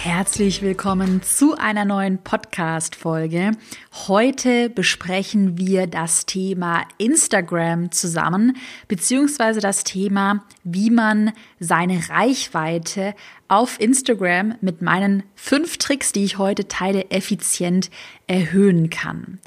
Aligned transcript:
Herzlich 0.00 0.62
willkommen 0.62 1.22
zu 1.22 1.56
einer 1.58 1.84
neuen 1.84 2.18
Podcast-Folge. 2.22 3.50
Heute 4.06 4.70
besprechen 4.70 5.58
wir 5.58 5.88
das 5.88 6.24
Thema 6.24 6.84
Instagram 6.98 7.90
zusammen, 7.90 8.56
beziehungsweise 8.86 9.58
das 9.58 9.82
Thema, 9.82 10.44
wie 10.62 10.90
man 10.90 11.32
seine 11.58 12.08
Reichweite 12.10 13.12
auf 13.48 13.80
Instagram 13.80 14.54
mit 14.60 14.82
meinen 14.82 15.24
fünf 15.34 15.78
Tricks, 15.78 16.12
die 16.12 16.24
ich 16.24 16.38
heute 16.38 16.68
teile, 16.68 17.10
effizient 17.10 17.90
erhöhen 18.28 18.90
kann. 18.90 19.40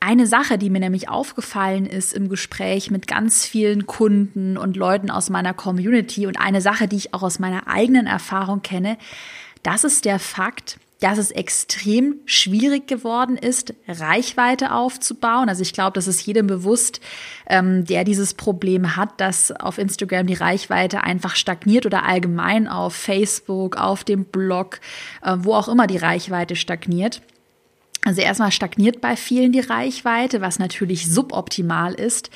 Eine 0.00 0.28
Sache, 0.28 0.58
die 0.58 0.70
mir 0.70 0.78
nämlich 0.78 1.08
aufgefallen 1.08 1.84
ist 1.84 2.12
im 2.12 2.28
Gespräch 2.28 2.92
mit 2.92 3.08
ganz 3.08 3.44
vielen 3.44 3.86
Kunden 3.86 4.56
und 4.56 4.76
Leuten 4.76 5.10
aus 5.10 5.28
meiner 5.28 5.54
Community 5.54 6.28
und 6.28 6.38
eine 6.38 6.60
Sache, 6.60 6.86
die 6.86 6.94
ich 6.94 7.14
auch 7.14 7.24
aus 7.24 7.40
meiner 7.40 7.66
eigenen 7.66 8.06
Erfahrung 8.06 8.62
kenne, 8.62 8.96
das 9.62 9.84
ist 9.84 10.04
der 10.04 10.18
Fakt, 10.18 10.78
dass 11.00 11.18
es 11.18 11.30
extrem 11.30 12.16
schwierig 12.24 12.88
geworden 12.88 13.36
ist, 13.36 13.72
Reichweite 13.86 14.72
aufzubauen. 14.72 15.48
Also 15.48 15.62
ich 15.62 15.72
glaube, 15.72 15.92
das 15.92 16.08
ist 16.08 16.26
jedem 16.26 16.48
bewusst, 16.48 17.00
ähm, 17.48 17.84
der 17.84 18.02
dieses 18.02 18.34
Problem 18.34 18.96
hat, 18.96 19.20
dass 19.20 19.52
auf 19.52 19.78
Instagram 19.78 20.26
die 20.26 20.34
Reichweite 20.34 21.04
einfach 21.04 21.36
stagniert 21.36 21.86
oder 21.86 22.04
allgemein 22.04 22.66
auf 22.66 22.94
Facebook, 22.94 23.76
auf 23.76 24.02
dem 24.02 24.24
Blog, 24.24 24.80
äh, 25.22 25.36
wo 25.38 25.54
auch 25.54 25.68
immer 25.68 25.86
die 25.86 25.98
Reichweite 25.98 26.56
stagniert. 26.56 27.22
Also 28.04 28.20
erstmal 28.20 28.52
stagniert 28.52 29.00
bei 29.00 29.16
vielen 29.16 29.52
die 29.52 29.60
Reichweite, 29.60 30.40
was 30.40 30.58
natürlich 30.58 31.10
suboptimal 31.10 31.94
ist. 31.94 32.30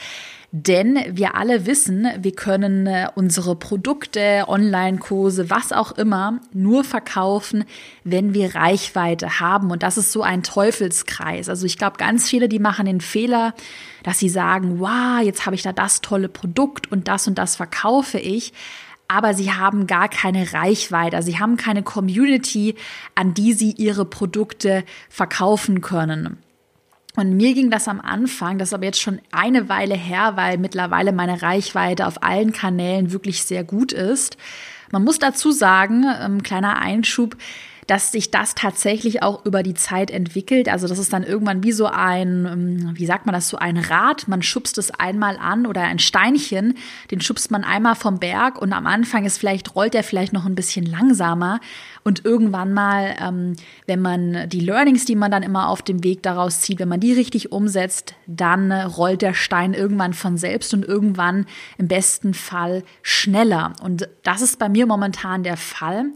Denn 0.54 0.98
wir 1.08 1.34
alle 1.34 1.64
wissen, 1.64 2.06
wir 2.18 2.32
können 2.32 2.86
äh, 2.86 3.08
unsere 3.14 3.56
Produkte, 3.56 4.44
Online-Kurse, 4.48 5.48
was 5.48 5.72
auch 5.72 5.92
immer, 5.92 6.40
nur 6.52 6.84
verkaufen, 6.84 7.64
wenn 8.04 8.34
wir 8.34 8.54
Reichweite 8.54 9.40
haben. 9.40 9.70
Und 9.70 9.82
das 9.82 9.96
ist 9.96 10.12
so 10.12 10.22
ein 10.22 10.42
Teufelskreis. 10.42 11.48
Also 11.48 11.64
ich 11.64 11.78
glaube, 11.78 11.96
ganz 11.96 12.28
viele, 12.28 12.50
die 12.50 12.58
machen 12.58 12.84
den 12.84 13.00
Fehler, 13.00 13.54
dass 14.02 14.18
sie 14.18 14.28
sagen, 14.28 14.78
wow, 14.78 15.22
jetzt 15.24 15.46
habe 15.46 15.56
ich 15.56 15.62
da 15.62 15.72
das 15.72 16.02
tolle 16.02 16.28
Produkt 16.28 16.92
und 16.92 17.08
das 17.08 17.26
und 17.26 17.38
das 17.38 17.56
verkaufe 17.56 18.18
ich 18.18 18.52
aber 19.08 19.34
sie 19.34 19.52
haben 19.52 19.86
gar 19.86 20.08
keine 20.08 20.54
Reichweite. 20.54 21.22
Sie 21.22 21.38
haben 21.38 21.58
keine 21.58 21.82
Community, 21.82 22.76
an 23.14 23.34
die 23.34 23.52
sie 23.52 23.72
ihre 23.72 24.06
Produkte 24.06 24.84
verkaufen 25.10 25.82
können. 25.82 26.38
Und 27.14 27.36
mir 27.36 27.52
ging 27.52 27.70
das 27.70 27.88
am 27.88 28.00
Anfang, 28.00 28.58
das 28.58 28.68
ist 28.68 28.74
aber 28.74 28.86
jetzt 28.86 29.00
schon 29.00 29.20
eine 29.32 29.68
Weile 29.68 29.94
her, 29.94 30.32
weil 30.36 30.56
mittlerweile 30.56 31.12
meine 31.12 31.42
Reichweite 31.42 32.06
auf 32.06 32.22
allen 32.22 32.52
Kanälen 32.52 33.12
wirklich 33.12 33.42
sehr 33.42 33.64
gut 33.64 33.92
ist. 33.92 34.38
Man 34.90 35.04
muss 35.04 35.18
dazu 35.18 35.52
sagen, 35.52 36.04
ähm, 36.20 36.42
kleiner 36.42 36.78
Einschub, 36.78 37.36
dass 37.86 38.12
sich 38.12 38.30
das 38.30 38.54
tatsächlich 38.54 39.22
auch 39.22 39.44
über 39.44 39.62
die 39.62 39.74
Zeit 39.74 40.10
entwickelt. 40.10 40.68
Also 40.68 40.86
das 40.86 40.98
ist 40.98 41.12
dann 41.12 41.24
irgendwann 41.24 41.62
wie 41.64 41.72
so 41.72 41.86
ein, 41.86 42.46
ähm, 42.46 42.90
wie 42.94 43.06
sagt 43.06 43.26
man 43.26 43.32
das, 43.34 43.48
so 43.48 43.56
ein 43.56 43.76
Rad. 43.76 44.28
Man 44.28 44.42
schubst 44.42 44.78
es 44.78 44.90
einmal 44.92 45.36
an 45.36 45.66
oder 45.66 45.82
ein 45.82 45.98
Steinchen, 45.98 46.74
den 47.10 47.20
schubst 47.20 47.50
man 47.50 47.64
einmal 47.64 47.94
vom 47.96 48.18
Berg 48.18 48.60
und 48.60 48.72
am 48.72 48.86
Anfang 48.86 49.24
ist 49.24 49.38
vielleicht, 49.38 49.74
rollt 49.74 49.94
er 49.94 50.04
vielleicht 50.04 50.32
noch 50.32 50.46
ein 50.46 50.54
bisschen 50.54 50.86
langsamer. 50.86 51.60
Und 52.04 52.24
irgendwann 52.24 52.72
mal, 52.72 53.14
ähm, 53.20 53.56
wenn 53.86 54.00
man 54.00 54.48
die 54.48 54.60
Learnings, 54.60 55.04
die 55.04 55.16
man 55.16 55.30
dann 55.30 55.42
immer 55.42 55.68
auf 55.68 55.82
dem 55.82 56.02
Weg 56.04 56.22
daraus 56.22 56.60
zieht, 56.60 56.78
wenn 56.78 56.88
man 56.88 57.00
die 57.00 57.12
richtig 57.12 57.52
umsetzt, 57.52 58.14
dann 58.26 58.72
rollt 58.72 59.22
der 59.22 59.34
Stein 59.34 59.74
irgendwann 59.74 60.12
von 60.12 60.36
selbst 60.36 60.74
und 60.74 60.84
irgendwann 60.84 61.46
im 61.78 61.88
besten 61.88 62.34
Fall 62.34 62.84
schneller. 63.02 63.72
Und 63.82 64.08
das 64.22 64.42
ist 64.42 64.58
bei 64.58 64.68
mir 64.68 64.86
momentan 64.86 65.42
der 65.42 65.56
Fall. 65.56 66.06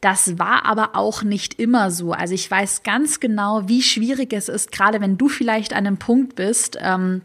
Das 0.00 0.38
war 0.38 0.66
aber 0.66 0.94
auch 0.94 1.22
nicht 1.22 1.58
immer 1.58 1.90
so. 1.90 2.12
Also 2.12 2.34
ich 2.34 2.50
weiß 2.50 2.82
ganz 2.82 3.18
genau, 3.18 3.66
wie 3.66 3.82
schwierig 3.82 4.32
es 4.32 4.48
ist, 4.48 4.70
gerade 4.70 5.00
wenn 5.00 5.16
du 5.16 5.28
vielleicht 5.28 5.72
an 5.72 5.86
einem 5.86 5.96
Punkt 5.96 6.36
bist, 6.36 6.78
ähm, 6.80 7.22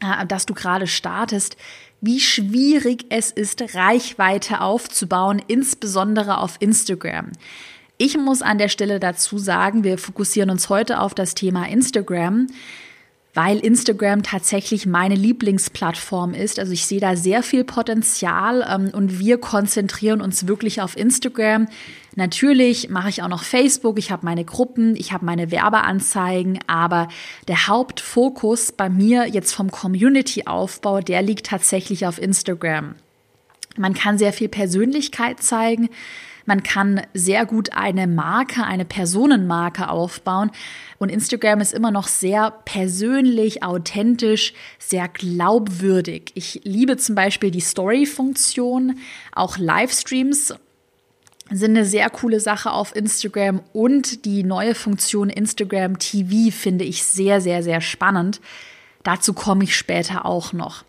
äh, 0.00 0.26
dass 0.26 0.46
du 0.46 0.54
gerade 0.54 0.86
startest, 0.86 1.56
wie 2.00 2.20
schwierig 2.20 3.06
es 3.10 3.30
ist, 3.30 3.74
Reichweite 3.74 4.60
aufzubauen, 4.60 5.42
insbesondere 5.46 6.38
auf 6.38 6.56
Instagram. 6.60 7.32
Ich 7.98 8.16
muss 8.16 8.42
an 8.42 8.58
der 8.58 8.68
Stelle 8.68 9.00
dazu 9.00 9.38
sagen, 9.38 9.82
wir 9.82 9.98
fokussieren 9.98 10.50
uns 10.50 10.68
heute 10.68 11.00
auf 11.00 11.14
das 11.14 11.34
Thema 11.34 11.68
Instagram 11.68 12.46
weil 13.34 13.58
Instagram 13.58 14.22
tatsächlich 14.22 14.86
meine 14.86 15.14
Lieblingsplattform 15.14 16.34
ist. 16.34 16.58
Also 16.58 16.72
ich 16.72 16.86
sehe 16.86 17.00
da 17.00 17.14
sehr 17.14 17.42
viel 17.42 17.64
Potenzial 17.64 18.66
ähm, 18.68 18.90
und 18.92 19.18
wir 19.18 19.38
konzentrieren 19.38 20.20
uns 20.20 20.46
wirklich 20.46 20.80
auf 20.80 20.96
Instagram. 20.96 21.68
Natürlich 22.16 22.88
mache 22.88 23.10
ich 23.10 23.22
auch 23.22 23.28
noch 23.28 23.44
Facebook, 23.44 23.98
ich 23.98 24.10
habe 24.10 24.24
meine 24.24 24.44
Gruppen, 24.44 24.96
ich 24.96 25.12
habe 25.12 25.24
meine 25.24 25.52
Werbeanzeigen, 25.52 26.58
aber 26.66 27.08
der 27.46 27.68
Hauptfokus 27.68 28.72
bei 28.72 28.88
mir 28.88 29.26
jetzt 29.26 29.52
vom 29.52 29.70
Community-Aufbau, 29.70 31.00
der 31.00 31.22
liegt 31.22 31.46
tatsächlich 31.46 32.06
auf 32.06 32.20
Instagram. 32.20 32.96
Man 33.76 33.94
kann 33.94 34.18
sehr 34.18 34.32
viel 34.32 34.48
Persönlichkeit 34.48 35.40
zeigen. 35.40 35.88
Man 36.48 36.62
kann 36.62 37.02
sehr 37.12 37.44
gut 37.44 37.74
eine 37.74 38.06
Marke, 38.06 38.64
eine 38.64 38.86
Personenmarke 38.86 39.90
aufbauen. 39.90 40.50
Und 40.96 41.10
Instagram 41.10 41.60
ist 41.60 41.74
immer 41.74 41.90
noch 41.90 42.08
sehr 42.08 42.50
persönlich, 42.64 43.62
authentisch, 43.62 44.54
sehr 44.78 45.08
glaubwürdig. 45.08 46.32
Ich 46.32 46.62
liebe 46.64 46.96
zum 46.96 47.14
Beispiel 47.14 47.50
die 47.50 47.60
Story-Funktion, 47.60 48.98
auch 49.32 49.58
Livestreams 49.58 50.54
sind 51.50 51.76
eine 51.76 51.84
sehr 51.84 52.08
coole 52.08 52.40
Sache 52.40 52.72
auf 52.72 52.96
Instagram 52.96 53.60
und 53.74 54.24
die 54.24 54.42
neue 54.42 54.74
Funktion 54.74 55.28
Instagram 55.28 55.98
TV 55.98 56.50
finde 56.50 56.86
ich 56.86 57.04
sehr, 57.04 57.42
sehr, 57.42 57.62
sehr 57.62 57.82
spannend. 57.82 58.40
Dazu 59.02 59.34
komme 59.34 59.64
ich 59.64 59.76
später 59.76 60.24
auch 60.24 60.54
noch. 60.54 60.84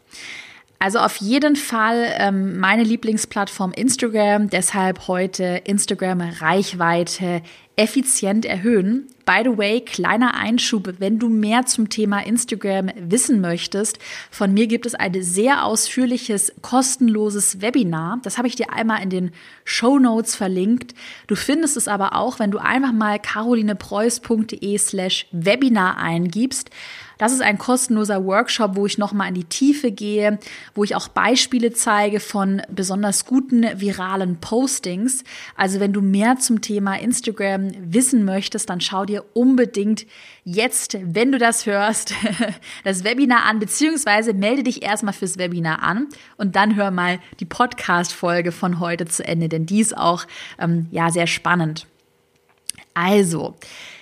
Also 0.81 0.99
auf 0.99 1.17
jeden 1.17 1.57
Fall 1.57 2.15
ähm, 2.17 2.57
meine 2.57 2.83
Lieblingsplattform 2.83 3.73
Instagram, 3.73 4.49
deshalb 4.49 5.09
heute 5.09 5.61
Instagram 5.65 6.21
Reichweite 6.21 7.41
effizient 7.75 8.45
erhöhen. 8.45 9.07
By 9.25 9.41
the 9.43 9.57
way, 9.57 9.81
kleiner 9.81 10.35
Einschub, 10.35 10.93
wenn 10.99 11.19
du 11.19 11.27
mehr 11.27 11.65
zum 11.65 11.89
Thema 11.89 12.25
Instagram 12.25 12.91
wissen 12.97 13.41
möchtest, 13.41 13.99
von 14.31 14.53
mir 14.53 14.67
gibt 14.67 14.85
es 14.85 14.95
ein 14.95 15.21
sehr 15.21 15.65
ausführliches, 15.65 16.53
kostenloses 16.61 17.61
Webinar. 17.61 18.19
Das 18.23 18.37
habe 18.37 18.47
ich 18.47 18.55
dir 18.55 18.71
einmal 18.71 19.03
in 19.03 19.09
den 19.09 19.31
Show 19.65 19.99
Notes 19.99 20.35
verlinkt. 20.35 20.93
Du 21.27 21.35
findest 21.35 21.75
es 21.75 21.89
aber 21.89 22.15
auch, 22.15 22.39
wenn 22.39 22.51
du 22.51 22.57
einfach 22.57 22.93
mal 22.93 23.19
carolinepreuß.de 23.19 24.77
slash 24.77 25.27
Webinar 25.31 25.97
eingibst. 25.97 26.71
Das 27.19 27.33
ist 27.33 27.41
ein 27.41 27.57
kostenloser 27.57 28.23
Workshop, 28.25 28.77
wo 28.77 28.85
ich 28.85 28.97
nochmal 28.97 29.27
in 29.27 29.33
die 29.35 29.43
Tiefe 29.43 29.91
gehe, 29.91 30.39
wo 30.73 30.85
ich 30.85 30.95
auch 30.95 31.09
Beispiele 31.09 31.73
zeige 31.73 32.21
von 32.21 32.61
besonders 32.69 33.25
guten 33.25 33.65
viralen 33.79 34.37
Postings. 34.37 35.25
Also 35.55 35.81
wenn 35.81 35.91
du 35.91 36.01
mehr 36.01 36.37
zum 36.39 36.61
Thema 36.61 36.97
Instagram 36.97 37.71
wissen 37.81 38.23
möchtest, 38.23 38.69
dann 38.69 38.79
schau 38.79 39.05
dir 39.05 39.25
unbedingt 39.33 40.07
jetzt, 40.45 40.97
wenn 41.03 41.33
du 41.33 41.37
das 41.37 41.65
hörst, 41.65 42.13
das 42.85 43.03
Webinar 43.03 43.43
an, 43.43 43.59
beziehungsweise 43.59 44.33
melde 44.33 44.63
dich 44.63 44.81
erstmal 44.81 45.13
fürs 45.13 45.37
Webinar 45.37 45.83
an 45.83 46.07
und 46.37 46.55
dann 46.55 46.77
hör 46.77 46.89
mal 46.89 47.19
die 47.41 47.45
Podcast-Folge 47.45 48.53
von 48.53 48.79
heute 48.79 49.05
zu 49.05 49.27
Ende, 49.27 49.49
denn 49.49 49.65
die 49.65 49.81
ist 49.81 49.97
auch 49.97 50.25
ähm, 50.57 50.87
ja 50.89 51.09
sehr 51.09 51.27
spannend. 51.27 51.85
Also, 52.93 53.55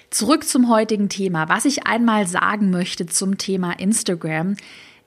Zurück 0.09 0.48
zum 0.48 0.69
heutigen 0.69 1.09
Thema. 1.09 1.50
Was 1.50 1.65
ich 1.65 1.86
einmal 1.86 2.27
sagen 2.27 2.69
möchte 2.69 3.07
zum 3.07 3.38
Thema 3.38 3.74
Instagram 3.74 4.56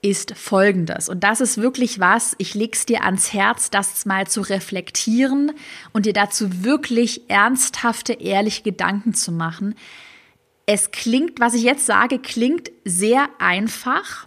ist 0.03 0.35
folgendes. 0.37 1.09
Und 1.09 1.25
das 1.25 1.41
ist 1.41 1.59
wirklich 1.59 2.01
was, 2.01 2.35
ich 2.39 2.55
leg's 2.55 2.87
dir 2.87 3.05
ans 3.05 3.33
Herz, 3.33 3.71
das 3.71 4.07
mal 4.07 4.27
zu 4.27 4.41
reflektieren 4.41 5.53
und 5.93 6.07
dir 6.07 6.13
dazu 6.13 6.65
wirklich 6.65 7.29
ernsthafte, 7.29 8.15
ehrliche 8.15 8.63
Gedanken 8.63 9.15
zu 9.15 9.33
machen. 9.33 9.75
Es 10.67 10.91
klingt, 10.91 11.41
was 11.41 11.55
ich 11.55 11.63
jetzt 11.63 11.85
sage, 11.87 12.19
klingt 12.19 12.71
sehr 12.85 13.29
einfach, 13.39 14.27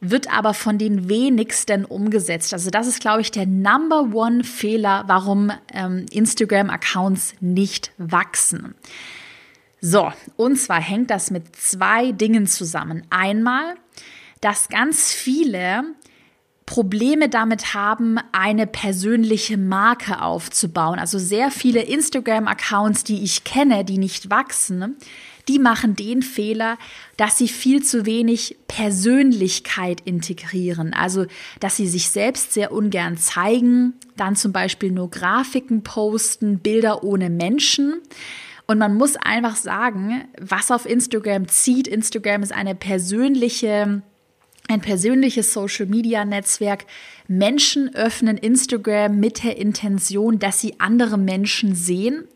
wird 0.00 0.32
aber 0.32 0.54
von 0.54 0.78
den 0.78 1.08
wenigsten 1.08 1.84
umgesetzt. 1.84 2.52
Also 2.52 2.70
das 2.70 2.88
ist, 2.88 3.00
glaube 3.00 3.20
ich, 3.20 3.30
der 3.30 3.46
Number 3.46 4.14
One 4.14 4.42
Fehler, 4.42 5.04
warum 5.06 5.52
ähm, 5.72 6.06
Instagram-Accounts 6.10 7.34
nicht 7.40 7.92
wachsen. 7.98 8.74
So, 9.84 10.12
und 10.36 10.56
zwar 10.56 10.80
hängt 10.80 11.10
das 11.10 11.32
mit 11.32 11.56
zwei 11.56 12.12
Dingen 12.12 12.46
zusammen. 12.46 13.02
Einmal, 13.10 13.74
dass 14.40 14.68
ganz 14.68 15.12
viele 15.12 15.82
Probleme 16.66 17.28
damit 17.28 17.74
haben, 17.74 18.18
eine 18.30 18.68
persönliche 18.68 19.58
Marke 19.58 20.22
aufzubauen. 20.22 21.00
Also 21.00 21.18
sehr 21.18 21.50
viele 21.50 21.82
Instagram-Accounts, 21.82 23.02
die 23.02 23.24
ich 23.24 23.42
kenne, 23.42 23.84
die 23.84 23.98
nicht 23.98 24.30
wachsen, 24.30 24.96
die 25.48 25.58
machen 25.58 25.96
den 25.96 26.22
Fehler, 26.22 26.78
dass 27.16 27.36
sie 27.36 27.48
viel 27.48 27.82
zu 27.82 28.06
wenig 28.06 28.56
Persönlichkeit 28.68 30.00
integrieren. 30.02 30.94
Also, 30.94 31.26
dass 31.58 31.76
sie 31.76 31.88
sich 31.88 32.08
selbst 32.08 32.52
sehr 32.52 32.70
ungern 32.70 33.16
zeigen, 33.16 33.94
dann 34.16 34.36
zum 34.36 34.52
Beispiel 34.52 34.92
nur 34.92 35.10
Grafiken 35.10 35.82
posten, 35.82 36.60
Bilder 36.60 37.02
ohne 37.02 37.28
Menschen. 37.28 38.00
Und 38.72 38.78
man 38.78 38.94
muss 38.94 39.16
einfach 39.16 39.56
sagen, 39.56 40.24
was 40.40 40.70
auf 40.70 40.86
Instagram 40.86 41.46
zieht. 41.46 41.86
Instagram 41.86 42.42
ist 42.42 42.52
eine 42.52 42.74
persönliche 42.74 44.00
ein 44.66 44.80
persönliches 44.80 45.52
Social-Media-Netzwerk. 45.52 46.86
Menschen 47.28 47.94
öffnen 47.94 48.38
Instagram 48.38 49.20
mit 49.20 49.44
der 49.44 49.58
Intention, 49.58 50.38
dass 50.38 50.62
sie 50.62 50.80
andere 50.80 51.18
Menschen 51.18 51.74
sehen. 51.74 52.26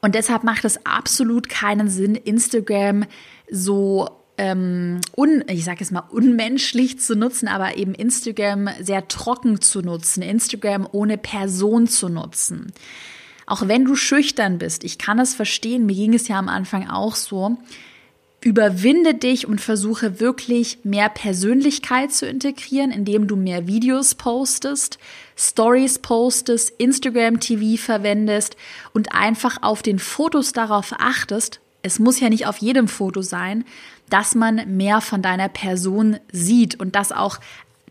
Und 0.00 0.16
deshalb 0.16 0.42
macht 0.42 0.64
es 0.64 0.84
absolut 0.84 1.48
keinen 1.48 1.88
Sinn, 1.88 2.16
Instagram 2.16 3.04
so 3.48 4.08
ähm, 4.38 5.00
un, 5.16 5.44
ich 5.46 5.64
sage 5.64 5.84
es 5.84 5.92
mal 5.92 6.02
unmenschlich 6.10 6.98
zu 6.98 7.14
nutzen, 7.14 7.46
aber 7.46 7.76
eben 7.76 7.94
Instagram 7.94 8.70
sehr 8.80 9.06
trocken 9.06 9.60
zu 9.60 9.82
nutzen, 9.82 10.22
Instagram 10.22 10.88
ohne 10.90 11.16
Person 11.16 11.86
zu 11.86 12.08
nutzen. 12.08 12.72
Auch 13.50 13.66
wenn 13.66 13.84
du 13.84 13.96
schüchtern 13.96 14.58
bist, 14.58 14.84
ich 14.84 14.96
kann 14.96 15.18
es 15.18 15.34
verstehen, 15.34 15.84
mir 15.84 15.96
ging 15.96 16.14
es 16.14 16.28
ja 16.28 16.38
am 16.38 16.48
Anfang 16.48 16.88
auch 16.88 17.16
so, 17.16 17.58
Überwinde 18.42 19.14
dich 19.14 19.46
und 19.48 19.60
versuche 19.60 20.18
wirklich 20.18 20.78
mehr 20.82 21.10
Persönlichkeit 21.10 22.10
zu 22.10 22.26
integrieren, 22.26 22.90
indem 22.90 23.26
du 23.26 23.36
mehr 23.36 23.66
Videos 23.66 24.14
postest, 24.14 24.98
Stories 25.36 25.98
postest, 25.98 26.72
Instagram 26.78 27.40
TV 27.40 27.76
verwendest 27.76 28.56
und 28.94 29.12
einfach 29.12 29.58
auf 29.62 29.82
den 29.82 29.98
Fotos 29.98 30.52
darauf 30.52 30.94
achtest, 30.98 31.60
es 31.82 31.98
muss 31.98 32.20
ja 32.20 32.30
nicht 32.30 32.46
auf 32.46 32.58
jedem 32.58 32.88
Foto 32.88 33.20
sein, 33.20 33.64
dass 34.08 34.34
man 34.34 34.76
mehr 34.76 35.00
von 35.00 35.22
deiner 35.22 35.48
Person 35.48 36.18
sieht 36.32 36.78
und 36.78 36.94
dass 36.94 37.12
auch 37.12 37.40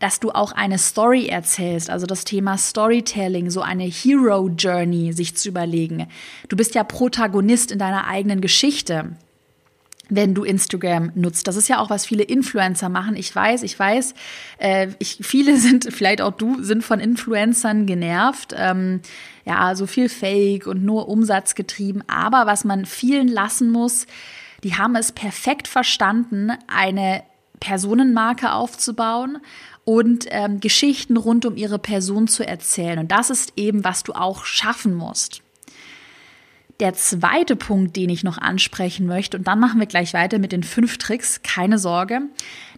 dass 0.00 0.18
du 0.18 0.30
auch 0.30 0.52
eine 0.52 0.78
Story 0.78 1.26
erzählst, 1.26 1.90
also 1.90 2.06
das 2.06 2.24
Thema 2.24 2.58
Storytelling, 2.58 3.50
so 3.50 3.60
eine 3.60 3.84
Hero 3.84 4.48
Journey 4.48 5.12
sich 5.12 5.36
zu 5.36 5.50
überlegen. 5.50 6.08
Du 6.48 6.56
bist 6.56 6.74
ja 6.74 6.82
Protagonist 6.82 7.70
in 7.70 7.78
deiner 7.78 8.06
eigenen 8.06 8.40
Geschichte 8.40 9.12
wenn 10.10 10.34
du 10.34 10.44
Instagram 10.44 11.12
nutzt. 11.14 11.46
Das 11.46 11.56
ist 11.56 11.68
ja 11.68 11.78
auch, 11.78 11.88
was 11.88 12.04
viele 12.04 12.24
Influencer 12.24 12.88
machen. 12.88 13.16
Ich 13.16 13.34
weiß, 13.34 13.62
ich 13.62 13.78
weiß, 13.78 14.14
äh, 14.58 14.88
ich, 14.98 15.18
viele 15.22 15.56
sind, 15.58 15.88
vielleicht 15.90 16.20
auch 16.20 16.32
du, 16.32 16.62
sind 16.62 16.84
von 16.84 17.00
Influencern 17.00 17.86
genervt. 17.86 18.52
Ähm, 18.56 19.00
ja, 19.46 19.74
so 19.74 19.86
viel 19.86 20.08
Fake 20.08 20.66
und 20.66 20.84
nur 20.84 21.08
Umsatz 21.08 21.54
getrieben. 21.54 22.02
Aber 22.08 22.46
was 22.46 22.64
man 22.64 22.84
vielen 22.84 23.28
lassen 23.28 23.70
muss, 23.70 24.06
die 24.64 24.74
haben 24.74 24.96
es 24.96 25.12
perfekt 25.12 25.68
verstanden, 25.68 26.52
eine 26.66 27.22
Personenmarke 27.60 28.52
aufzubauen 28.52 29.38
und 29.84 30.26
ähm, 30.30 30.60
Geschichten 30.60 31.16
rund 31.16 31.44
um 31.46 31.56
ihre 31.56 31.78
Person 31.78 32.28
zu 32.28 32.46
erzählen. 32.46 32.98
Und 32.98 33.10
das 33.10 33.30
ist 33.30 33.52
eben, 33.56 33.84
was 33.84 34.02
du 34.02 34.12
auch 34.12 34.44
schaffen 34.44 34.94
musst. 34.94 35.42
Der 36.80 36.94
zweite 36.94 37.56
Punkt, 37.56 37.94
den 37.96 38.08
ich 38.08 38.24
noch 38.24 38.38
ansprechen 38.38 39.06
möchte, 39.06 39.36
und 39.36 39.46
dann 39.46 39.60
machen 39.60 39.80
wir 39.80 39.86
gleich 39.86 40.14
weiter 40.14 40.38
mit 40.38 40.52
den 40.52 40.62
fünf 40.62 40.96
Tricks, 40.96 41.42
keine 41.42 41.78
Sorge. 41.78 42.22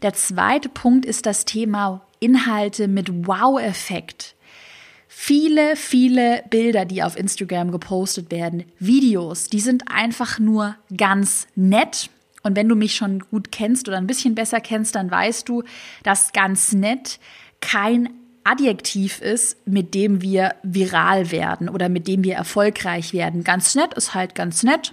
Der 0.03 0.13
zweite 0.13 0.69
Punkt 0.69 1.07
ist 1.07 1.25
das 1.25 1.45
Thema 1.45 2.05
Inhalte 2.19 2.89
mit 2.89 3.27
Wow-Effekt. 3.27 4.35
Viele, 5.07 5.77
viele 5.77 6.43
Bilder, 6.51 6.85
die 6.85 7.03
auf 7.03 7.17
Instagram 7.17 7.71
gepostet 7.71 8.33
werden, 8.33 8.65
Videos, 8.81 9.49
die 9.49 9.61
sind 9.61 9.85
einfach 9.89 10.41
nur 10.41 10.75
ganz 10.97 11.47
nett. 11.55 12.11
Und 12.43 12.57
wenn 12.57 12.69
du 12.69 12.75
mich 12.75 12.95
schon 12.95 13.21
gut 13.31 13.53
kennst 13.53 13.89
oder 13.89 13.99
ein 13.99 14.07
bisschen 14.07 14.35
besser 14.35 14.61
kennst, 14.61 14.95
dann 14.95 15.11
weißt 15.11 15.49
du, 15.49 15.63
dass 16.03 16.33
ganz 16.33 16.73
nett 16.73 17.21
kein 17.61 18.11
Adjektiv 18.45 19.21
ist, 19.21 19.57
mit 19.69 19.95
dem 19.95 20.21
wir 20.21 20.57
viral 20.65 21.31
werden 21.31 21.69
oder 21.69 21.89
mit 21.89 22.09
dem 22.09 22.25
wir 22.25 22.35
erfolgreich 22.35 23.13
werden. 23.13 23.45
Ganz 23.45 23.77
nett 23.77 23.95
ist 23.95 24.15
halt 24.15 24.35
ganz 24.35 24.65
nett. 24.65 24.93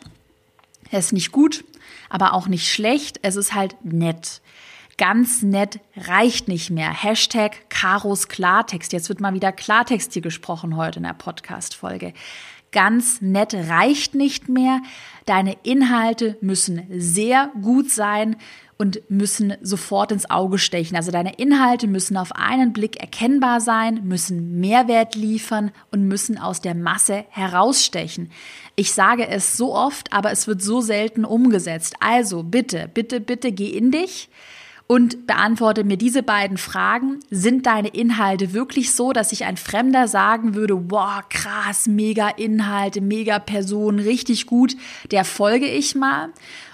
Er 0.92 1.00
ist 1.00 1.14
nicht 1.14 1.32
gut, 1.32 1.64
aber 2.10 2.34
auch 2.34 2.48
nicht 2.48 2.72
schlecht. 2.72 3.20
Es 3.24 3.36
ist 3.36 3.56
halt 3.56 3.76
nett. 3.84 4.42
Ganz 5.00 5.42
nett 5.42 5.80
reicht 5.96 6.48
nicht 6.48 6.70
mehr. 6.70 6.92
Hashtag 6.92 7.70
Karos 7.70 8.28
Klartext. 8.28 8.94
Jetzt 8.94 9.10
wird 9.10 9.22
mal 9.22 9.34
wieder 9.34 9.52
Klartext 9.52 10.14
hier 10.14 10.22
gesprochen 10.22 10.76
heute 10.76 11.00
in 11.00 11.04
der 11.04 11.14
Podcast-Folge. 11.14 12.14
Ganz 12.72 13.22
nett 13.22 13.56
reicht 13.56 14.14
nicht 14.14 14.50
mehr. 14.50 14.82
Deine 15.30 15.58
Inhalte 15.62 16.40
müssen 16.42 16.88
sehr 16.90 17.52
gut 17.62 17.92
sein 17.92 18.36
und 18.80 19.00
müssen 19.12 19.54
sofort 19.62 20.12
ins 20.12 20.28
Auge 20.28 20.58
stechen. 20.58 20.98
Also 20.98 21.12
deine 21.12 21.36
Inhalte 21.36 21.86
müssen 21.86 22.18
auf 22.18 22.32
einen 22.32 22.74
Blick 22.74 23.00
erkennbar 23.00 23.62
sein, 23.62 24.02
müssen 24.06 24.60
Mehrwert 24.60 25.14
liefern 25.14 25.70
und 25.92 26.08
müssen 26.08 26.40
aus 26.40 26.62
der 26.62 26.74
Masse 26.74 27.26
herausstechen. 27.30 28.32
Ich 28.76 28.92
sage 28.92 29.28
es 29.28 29.56
so 29.56 29.76
oft, 29.76 30.12
aber 30.12 30.32
es 30.32 30.48
wird 30.48 30.64
so 30.64 30.82
selten 30.82 31.26
umgesetzt. 31.26 31.94
Also 32.00 32.42
bitte, 32.42 32.90
bitte, 32.92 33.20
bitte 33.22 33.52
geh 33.52 33.70
in 33.70 33.92
dich 33.92 34.30
und 34.92 35.28
beantworte 35.28 35.84
mir 35.84 35.98
diese 35.98 36.24
beiden 36.24 36.58
Fragen. 36.58 37.20
Sind 37.30 37.68
deine 37.68 37.90
Inhalte 37.90 38.54
wirklich 38.54 38.92
so, 38.92 39.14
dass 39.14 39.30
sich 39.30 39.46
ein 39.46 39.56
Fremder 39.56 40.08
sagen 40.08 40.56
würde, 40.56 40.90
wow, 40.90 41.22
krass, 41.30 41.86
mega 41.86 42.28
Inhalte, 42.28 43.00
mega 43.00 43.38
Person, 43.38 44.00
richtig 44.00 44.48
gut, 44.48 44.76
der 45.12 45.26
folge 45.26 45.68
ich 45.68 45.94
mal? 45.94 46.30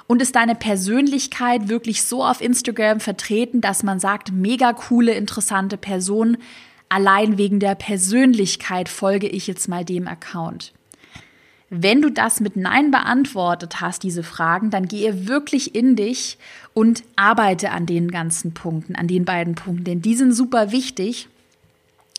Und 0.08 0.22
ist 0.22 0.34
deine 0.38 0.56
Persönlichkeit 0.56 1.68
wirklich 1.68 2.04
so 2.04 2.24
auf 2.24 2.40
Instagram 2.40 3.02
vertreten, 3.02 3.60
dass 3.60 3.84
man 3.84 4.00
sagt, 4.00 4.32
mega 4.32 4.72
coole, 4.72 5.12
interessante 5.12 5.76
Person, 5.76 6.38
allein 6.88 7.38
wegen 7.38 7.60
der 7.60 7.76
Persönlichkeit 7.76 8.88
folge 8.88 9.28
ich 9.28 9.46
jetzt 9.46 9.68
mal 9.68 9.84
dem 9.84 10.08
Account? 10.08 10.75
Wenn 11.70 12.02
du 12.02 12.12
das 12.12 12.40
mit 12.40 12.56
Nein 12.56 12.92
beantwortet 12.92 13.82
hast, 13.82 14.04
diese 14.04 14.24
Fragen, 14.24 14.70
dann 14.70 14.88
gehe 14.88 15.28
wirklich 15.28 15.74
in 15.74 15.96
dich 15.96 16.38
und 16.74 17.04
arbeite 17.16 17.72
an 17.72 17.86
den 17.86 18.12
ganzen 18.12 18.54
Punkten, 18.54 18.96
an 18.96 19.08
den 19.08 19.26
beiden 19.26 19.56
Punkten, 19.56 19.84
denn 19.84 20.02
die 20.02 20.16
sind 20.16 20.32
super 20.32 20.72
wichtig. 20.72 21.28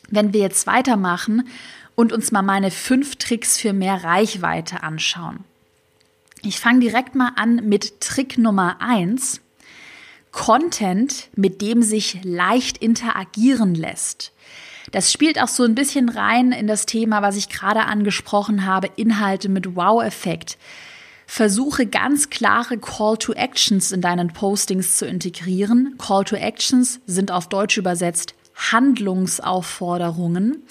Wenn 0.09 0.33
wir 0.33 0.41
jetzt 0.41 0.67
weitermachen 0.67 1.49
und 1.95 2.13
uns 2.13 2.33
mal 2.33 2.43
meine 2.43 2.71
fünf 2.71 3.17
Tricks 3.17 3.59
für 3.59 3.73
mehr 3.73 4.05
Reichweite 4.05 4.83
anschauen. 4.83 5.41
Ich 6.43 6.61
fange 6.61 6.81
direkt 6.81 7.15
mal 7.15 7.33
an 7.37 7.69
mit 7.69 8.01
Trick 8.01 8.39
Nummer 8.39 8.77
eins: 8.81 9.41
Content, 10.31 11.29
mit 11.35 11.61
dem 11.63 11.83
sich 11.83 12.21
leicht 12.23 12.79
interagieren 12.79 13.75
lässt. 13.75 14.33
Das 14.93 15.13
spielt 15.13 15.41
auch 15.41 15.49
so 15.49 15.65
ein 15.65 15.75
bisschen 15.75 16.09
rein 16.09 16.53
in 16.53 16.67
das 16.67 16.87
Thema, 16.87 17.23
was 17.23 17.37
ich 17.37 17.49
gerade 17.49 17.85
angesprochen 17.85 18.67
habe, 18.67 18.91
Inhalte 18.97 19.49
mit 19.49 19.77
Wow-Effekt. 19.77 20.59
Versuche 21.27 21.87
ganz 21.87 22.31
klare 22.31 22.79
Call 22.79 23.17
to 23.17 23.33
Actions 23.33 23.91
in 23.91 24.01
deinen 24.01 24.33
Postings 24.33 24.97
zu 24.97 25.07
integrieren. 25.07 25.97
Call 25.99 26.25
to 26.25 26.37
Actions 26.37 27.01
sind 27.07 27.33
auf 27.33 27.49
Deutsch 27.49 27.77
übersetzt 27.77 28.35
Handlungsaufforderungen. 28.55 30.63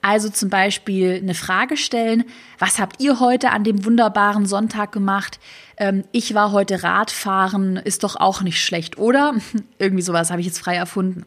Also 0.00 0.28
zum 0.28 0.48
Beispiel 0.48 1.18
eine 1.20 1.34
Frage 1.34 1.76
stellen, 1.76 2.22
was 2.60 2.78
habt 2.78 3.02
ihr 3.02 3.18
heute 3.18 3.50
an 3.50 3.64
dem 3.64 3.84
wunderbaren 3.84 4.46
Sonntag 4.46 4.92
gemacht? 4.92 5.40
Ähm, 5.76 6.04
ich 6.12 6.34
war 6.34 6.52
heute 6.52 6.84
Radfahren, 6.84 7.76
ist 7.76 8.04
doch 8.04 8.14
auch 8.14 8.42
nicht 8.42 8.64
schlecht, 8.64 8.98
oder? 8.98 9.34
Irgendwie 9.78 10.02
sowas 10.02 10.30
habe 10.30 10.40
ich 10.40 10.46
jetzt 10.46 10.60
frei 10.60 10.76
erfunden. 10.76 11.26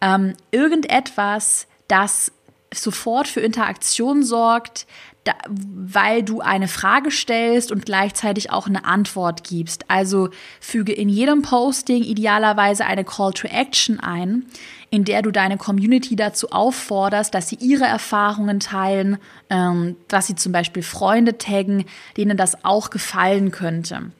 Ähm, 0.00 0.34
irgendetwas, 0.50 1.66
das 1.88 2.32
sofort 2.72 3.28
für 3.28 3.40
Interaktion 3.40 4.22
sorgt, 4.22 4.86
da, 5.24 5.34
weil 5.48 6.22
du 6.22 6.40
eine 6.40 6.68
Frage 6.68 7.10
stellst 7.10 7.70
und 7.72 7.84
gleichzeitig 7.84 8.50
auch 8.50 8.66
eine 8.66 8.84
Antwort 8.84 9.44
gibst. 9.44 9.90
Also 9.90 10.30
füge 10.60 10.92
in 10.92 11.08
jedem 11.08 11.42
Posting 11.42 12.02
idealerweise 12.02 12.86
eine 12.86 13.04
Call 13.04 13.32
to 13.32 13.46
Action 13.48 14.00
ein, 14.00 14.46
in 14.90 15.04
der 15.04 15.22
du 15.22 15.30
deine 15.30 15.58
Community 15.58 16.16
dazu 16.16 16.50
aufforderst, 16.50 17.34
dass 17.34 17.48
sie 17.48 17.56
ihre 17.56 17.84
Erfahrungen 17.84 18.60
teilen, 18.60 19.18
ähm, 19.50 19.96
dass 20.08 20.28
sie 20.28 20.34
zum 20.34 20.52
Beispiel 20.52 20.82
Freunde 20.82 21.36
taggen, 21.36 21.84
denen 22.16 22.36
das 22.36 22.64
auch 22.64 22.90
gefallen 22.90 23.50
könnte. 23.50 24.10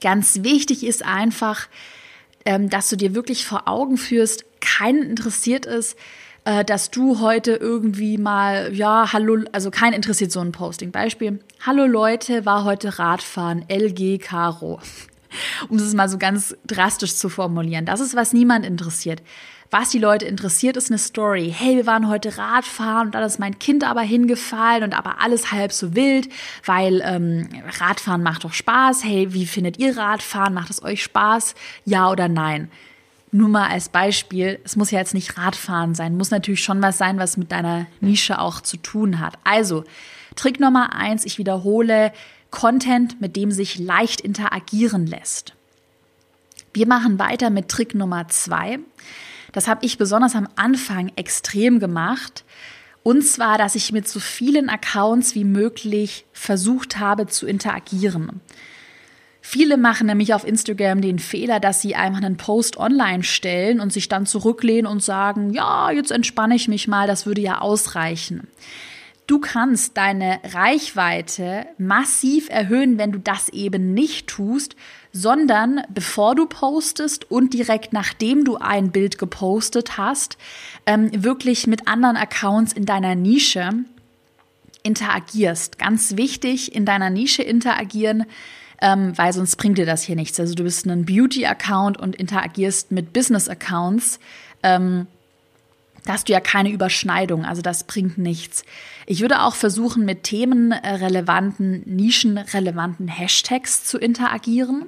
Ganz 0.00 0.42
wichtig 0.42 0.86
ist 0.86 1.04
einfach, 1.04 1.68
ähm, 2.44 2.70
dass 2.70 2.88
du 2.90 2.96
dir 2.96 3.14
wirklich 3.14 3.44
vor 3.44 3.68
Augen 3.68 3.96
führst, 3.96 4.44
keinen 4.60 5.02
interessiert 5.02 5.66
ist, 5.66 5.96
äh, 6.44 6.64
dass 6.64 6.90
du 6.90 7.20
heute 7.20 7.52
irgendwie 7.52 8.18
mal, 8.18 8.74
ja, 8.74 9.12
hallo, 9.12 9.44
also 9.52 9.70
kein 9.70 9.92
interessiert 9.92 10.30
so 10.30 10.40
ein 10.40 10.52
Posting. 10.52 10.90
Beispiel, 10.90 11.40
hallo 11.64 11.86
Leute, 11.86 12.44
war 12.44 12.64
heute 12.64 12.98
Radfahren, 12.98 13.64
LG 13.68 14.18
Caro. 14.18 14.80
Um 15.68 15.78
es 15.78 15.94
mal 15.94 16.08
so 16.08 16.16
ganz 16.16 16.56
drastisch 16.64 17.16
zu 17.16 17.28
formulieren. 17.28 17.86
Das 17.86 17.98
ist, 17.98 18.14
was 18.14 18.32
niemand 18.32 18.64
interessiert. 18.64 19.20
Was 19.76 19.90
die 19.90 19.98
Leute 19.98 20.24
interessiert, 20.24 20.76
ist 20.76 20.88
eine 20.88 20.98
Story. 20.98 21.52
Hey, 21.52 21.74
wir 21.74 21.84
waren 21.84 22.08
heute 22.08 22.38
Radfahren 22.38 23.08
und 23.08 23.14
dann 23.16 23.24
ist 23.24 23.40
mein 23.40 23.58
Kind 23.58 23.82
aber 23.82 24.02
hingefallen 24.02 24.84
und 24.84 24.96
aber 24.96 25.20
alles 25.20 25.50
halb 25.50 25.72
so 25.72 25.96
wild, 25.96 26.28
weil 26.64 27.02
ähm, 27.04 27.48
Radfahren 27.80 28.22
macht 28.22 28.44
doch 28.44 28.52
Spaß. 28.52 29.02
Hey, 29.02 29.34
wie 29.34 29.46
findet 29.46 29.80
ihr 29.80 29.96
Radfahren? 29.96 30.54
Macht 30.54 30.70
es 30.70 30.80
euch 30.80 31.02
Spaß? 31.02 31.56
Ja 31.84 32.08
oder 32.08 32.28
nein? 32.28 32.70
Nur 33.32 33.48
mal 33.48 33.68
als 33.68 33.88
Beispiel, 33.88 34.60
es 34.62 34.76
muss 34.76 34.92
ja 34.92 35.00
jetzt 35.00 35.12
nicht 35.12 35.36
Radfahren 35.36 35.96
sein, 35.96 36.16
muss 36.16 36.30
natürlich 36.30 36.62
schon 36.62 36.80
was 36.80 36.96
sein, 36.96 37.18
was 37.18 37.36
mit 37.36 37.50
deiner 37.50 37.88
Nische 38.00 38.38
auch 38.38 38.60
zu 38.60 38.76
tun 38.76 39.18
hat. 39.18 39.40
Also, 39.42 39.82
Trick 40.36 40.60
Nummer 40.60 40.94
eins, 40.94 41.24
ich 41.24 41.36
wiederhole, 41.36 42.12
Content, 42.52 43.20
mit 43.20 43.34
dem 43.34 43.50
sich 43.50 43.80
leicht 43.80 44.20
interagieren 44.20 45.08
lässt. 45.08 45.52
Wir 46.72 46.86
machen 46.86 47.18
weiter 47.18 47.50
mit 47.50 47.68
Trick 47.68 47.96
Nummer 47.96 48.28
zwei. 48.28 48.78
Das 49.54 49.68
habe 49.68 49.86
ich 49.86 49.98
besonders 49.98 50.34
am 50.34 50.48
Anfang 50.56 51.12
extrem 51.14 51.78
gemacht. 51.78 52.44
Und 53.04 53.22
zwar, 53.22 53.56
dass 53.56 53.76
ich 53.76 53.92
mit 53.92 54.08
so 54.08 54.18
vielen 54.18 54.68
Accounts 54.68 55.34
wie 55.34 55.44
möglich 55.44 56.26
versucht 56.32 56.98
habe 56.98 57.26
zu 57.26 57.46
interagieren. 57.46 58.40
Viele 59.40 59.76
machen 59.76 60.08
nämlich 60.08 60.34
auf 60.34 60.44
Instagram 60.46 61.02
den 61.02 61.18
Fehler, 61.18 61.60
dass 61.60 61.80
sie 61.80 61.94
einfach 61.94 62.22
einen 62.22 62.36
Post 62.36 62.78
online 62.78 63.22
stellen 63.22 63.78
und 63.78 63.92
sich 63.92 64.08
dann 64.08 64.26
zurücklehnen 64.26 64.90
und 64.90 65.02
sagen, 65.02 65.52
ja, 65.52 65.90
jetzt 65.90 66.10
entspanne 66.10 66.56
ich 66.56 66.66
mich 66.66 66.88
mal, 66.88 67.06
das 67.06 67.24
würde 67.24 67.42
ja 67.42 67.58
ausreichen. 67.60 68.48
Du 69.26 69.38
kannst 69.38 69.96
deine 69.96 70.40
Reichweite 70.52 71.66
massiv 71.78 72.48
erhöhen, 72.50 72.98
wenn 72.98 73.12
du 73.12 73.20
das 73.20 73.50
eben 73.50 73.94
nicht 73.94 74.26
tust, 74.26 74.76
sondern 75.14 75.82
bevor 75.88 76.34
du 76.34 76.46
postest 76.46 77.30
und 77.30 77.54
direkt 77.54 77.92
nachdem 77.92 78.44
du 78.44 78.56
ein 78.56 78.90
Bild 78.90 79.16
gepostet 79.16 79.96
hast, 79.96 80.36
ähm, 80.86 81.10
wirklich 81.24 81.68
mit 81.68 81.86
anderen 81.86 82.16
Accounts 82.16 82.72
in 82.72 82.84
deiner 82.84 83.14
Nische 83.14 83.70
interagierst. 84.82 85.78
Ganz 85.78 86.16
wichtig, 86.16 86.74
in 86.74 86.84
deiner 86.84 87.10
Nische 87.10 87.44
interagieren, 87.44 88.26
ähm, 88.82 89.16
weil 89.16 89.32
sonst 89.32 89.54
bringt 89.54 89.78
dir 89.78 89.86
das 89.86 90.02
hier 90.02 90.16
nichts. 90.16 90.38
Also 90.40 90.54
du 90.56 90.64
bist 90.64 90.84
ein 90.84 91.04
Beauty-Account 91.04 91.96
und 91.96 92.16
interagierst 92.16 92.90
mit 92.90 93.12
Business-Accounts. 93.12 94.18
Ähm, 94.64 95.06
da 96.04 96.12
hast 96.12 96.28
du 96.28 96.32
ja 96.32 96.40
keine 96.40 96.70
Überschneidung, 96.70 97.44
also 97.44 97.62
das 97.62 97.84
bringt 97.84 98.18
nichts. 98.18 98.64
Ich 99.06 99.20
würde 99.20 99.42
auch 99.42 99.54
versuchen, 99.54 100.04
mit 100.04 100.22
themenrelevanten, 100.22 101.82
nischenrelevanten 101.86 103.08
Hashtags 103.08 103.84
zu 103.84 103.98
interagieren. 103.98 104.86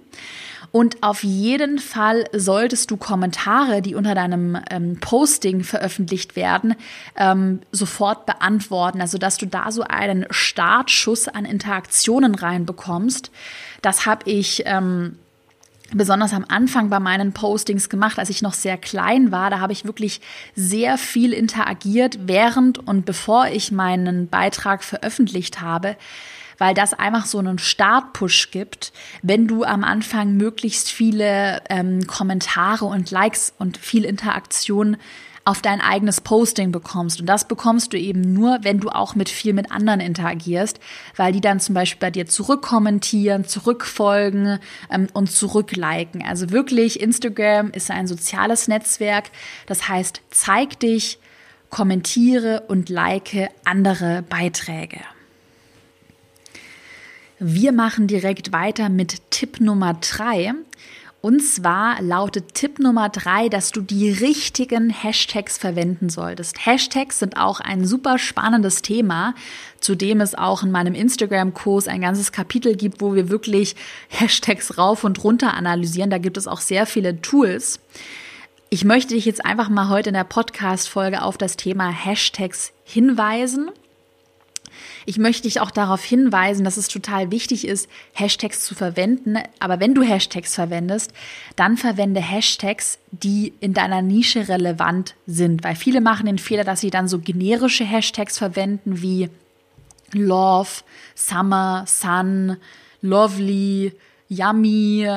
Und 0.72 1.02
auf 1.02 1.22
jeden 1.22 1.78
Fall 1.78 2.24
solltest 2.32 2.90
du 2.90 2.96
Kommentare, 2.96 3.80
die 3.82 3.94
unter 3.94 4.14
deinem 4.14 4.58
ähm, 4.70 4.98
Posting 5.00 5.62
veröffentlicht 5.64 6.36
werden, 6.36 6.74
ähm, 7.16 7.60
sofort 7.72 8.26
beantworten. 8.26 9.00
Also 9.00 9.16
dass 9.16 9.38
du 9.38 9.46
da 9.46 9.70
so 9.70 9.82
einen 9.82 10.26
Startschuss 10.30 11.28
an 11.28 11.44
Interaktionen 11.44 12.34
reinbekommst. 12.34 13.30
Das 13.80 14.06
habe 14.06 14.30
ich. 14.30 14.64
Ähm, 14.66 15.18
besonders 15.92 16.32
am 16.32 16.44
Anfang 16.48 16.88
bei 16.88 17.00
meinen 17.00 17.32
Postings 17.32 17.88
gemacht, 17.88 18.18
als 18.18 18.30
ich 18.30 18.42
noch 18.42 18.54
sehr 18.54 18.76
klein 18.76 19.30
war. 19.30 19.50
Da 19.50 19.60
habe 19.60 19.72
ich 19.72 19.84
wirklich 19.84 20.20
sehr 20.54 20.98
viel 20.98 21.32
interagiert 21.32 22.18
während 22.26 22.78
und 22.78 23.04
bevor 23.04 23.48
ich 23.48 23.72
meinen 23.72 24.28
Beitrag 24.28 24.82
veröffentlicht 24.82 25.60
habe, 25.60 25.96
weil 26.58 26.74
das 26.74 26.94
einfach 26.94 27.26
so 27.26 27.38
einen 27.38 27.58
Startpush 27.58 28.50
gibt, 28.50 28.92
wenn 29.22 29.46
du 29.46 29.64
am 29.64 29.84
Anfang 29.84 30.36
möglichst 30.36 30.90
viele 30.90 31.62
ähm, 31.68 32.06
Kommentare 32.06 32.86
und 32.86 33.10
Likes 33.10 33.52
und 33.58 33.76
viel 33.76 34.04
Interaktion 34.04 34.96
auf 35.46 35.62
dein 35.62 35.80
eigenes 35.80 36.20
Posting 36.20 36.72
bekommst. 36.72 37.20
Und 37.20 37.26
das 37.26 37.46
bekommst 37.46 37.92
du 37.92 37.98
eben 37.98 38.32
nur, 38.32 38.58
wenn 38.62 38.80
du 38.80 38.88
auch 38.88 39.14
mit 39.14 39.28
viel 39.28 39.52
mit 39.52 39.70
anderen 39.70 40.00
interagierst, 40.00 40.80
weil 41.14 41.32
die 41.32 41.40
dann 41.40 41.60
zum 41.60 41.74
Beispiel 41.74 42.00
bei 42.00 42.10
dir 42.10 42.26
zurückkommentieren, 42.26 43.44
zurückfolgen 43.44 44.58
ähm, 44.90 45.06
und 45.12 45.30
zurückliken. 45.30 46.24
Also 46.26 46.50
wirklich, 46.50 47.00
Instagram 47.00 47.70
ist 47.70 47.92
ein 47.92 48.08
soziales 48.08 48.66
Netzwerk. 48.66 49.30
Das 49.66 49.88
heißt, 49.88 50.20
zeig 50.30 50.80
dich, 50.80 51.20
kommentiere 51.70 52.64
und 52.66 52.88
like 52.88 53.48
andere 53.64 54.24
Beiträge. 54.28 54.98
Wir 57.38 57.70
machen 57.70 58.08
direkt 58.08 58.50
weiter 58.50 58.88
mit 58.88 59.30
Tipp 59.30 59.60
Nummer 59.60 59.94
drei. 59.94 60.54
Und 61.26 61.40
zwar 61.40 62.00
lautet 62.02 62.54
Tipp 62.54 62.78
Nummer 62.78 63.08
drei, 63.08 63.48
dass 63.48 63.72
du 63.72 63.80
die 63.80 64.12
richtigen 64.12 64.90
Hashtags 64.90 65.58
verwenden 65.58 66.08
solltest. 66.08 66.64
Hashtags 66.64 67.18
sind 67.18 67.36
auch 67.36 67.58
ein 67.58 67.84
super 67.84 68.16
spannendes 68.20 68.80
Thema, 68.80 69.34
zu 69.80 69.96
dem 69.96 70.20
es 70.20 70.36
auch 70.36 70.62
in 70.62 70.70
meinem 70.70 70.94
Instagram-Kurs 70.94 71.88
ein 71.88 72.00
ganzes 72.00 72.30
Kapitel 72.30 72.76
gibt, 72.76 73.00
wo 73.00 73.16
wir 73.16 73.28
wirklich 73.28 73.74
Hashtags 74.08 74.78
rauf 74.78 75.02
und 75.02 75.24
runter 75.24 75.54
analysieren. 75.54 76.10
Da 76.10 76.18
gibt 76.18 76.36
es 76.36 76.46
auch 76.46 76.60
sehr 76.60 76.86
viele 76.86 77.20
Tools. 77.20 77.80
Ich 78.70 78.84
möchte 78.84 79.14
dich 79.14 79.24
jetzt 79.24 79.44
einfach 79.44 79.68
mal 79.68 79.88
heute 79.88 80.10
in 80.10 80.14
der 80.14 80.22
Podcast-Folge 80.22 81.22
auf 81.22 81.38
das 81.38 81.56
Thema 81.56 81.88
Hashtags 81.88 82.72
hinweisen. 82.84 83.72
Ich 85.08 85.18
möchte 85.18 85.44
dich 85.44 85.60
auch 85.60 85.70
darauf 85.70 86.02
hinweisen, 86.02 86.64
dass 86.64 86.76
es 86.76 86.88
total 86.88 87.30
wichtig 87.30 87.66
ist, 87.66 87.88
Hashtags 88.12 88.64
zu 88.64 88.74
verwenden. 88.74 89.38
Aber 89.60 89.78
wenn 89.78 89.94
du 89.94 90.02
Hashtags 90.02 90.56
verwendest, 90.56 91.12
dann 91.54 91.76
verwende 91.76 92.20
Hashtags, 92.20 92.98
die 93.12 93.52
in 93.60 93.72
deiner 93.72 94.02
Nische 94.02 94.48
relevant 94.48 95.14
sind. 95.28 95.62
Weil 95.62 95.76
viele 95.76 96.00
machen 96.00 96.26
den 96.26 96.38
Fehler, 96.38 96.64
dass 96.64 96.80
sie 96.80 96.90
dann 96.90 97.06
so 97.06 97.20
generische 97.20 97.84
Hashtags 97.84 98.36
verwenden 98.36 99.00
wie 99.00 99.30
Love, 100.12 100.70
Summer, 101.14 101.84
Sun, 101.86 102.56
Lovely, 103.00 103.92
Yummy, 104.28 105.08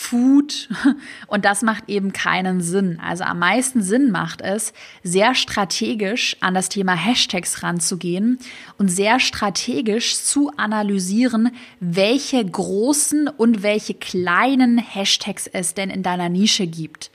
Food 0.00 0.70
und 1.26 1.44
das 1.44 1.60
macht 1.60 1.84
eben 1.88 2.14
keinen 2.14 2.62
Sinn. 2.62 2.98
Also 3.04 3.24
am 3.24 3.38
meisten 3.38 3.82
Sinn 3.82 4.10
macht 4.10 4.40
es, 4.40 4.72
sehr 5.02 5.34
strategisch 5.34 6.38
an 6.40 6.54
das 6.54 6.70
Thema 6.70 6.94
Hashtags 6.94 7.62
ranzugehen 7.62 8.38
und 8.78 8.88
sehr 8.88 9.20
strategisch 9.20 10.16
zu 10.16 10.50
analysieren, 10.56 11.50
welche 11.80 12.42
großen 12.42 13.28
und 13.28 13.62
welche 13.62 13.92
kleinen 13.92 14.78
Hashtags 14.78 15.46
es 15.46 15.74
denn 15.74 15.90
in 15.90 16.02
deiner 16.02 16.30
Nische 16.30 16.66
gibt. 16.66 17.10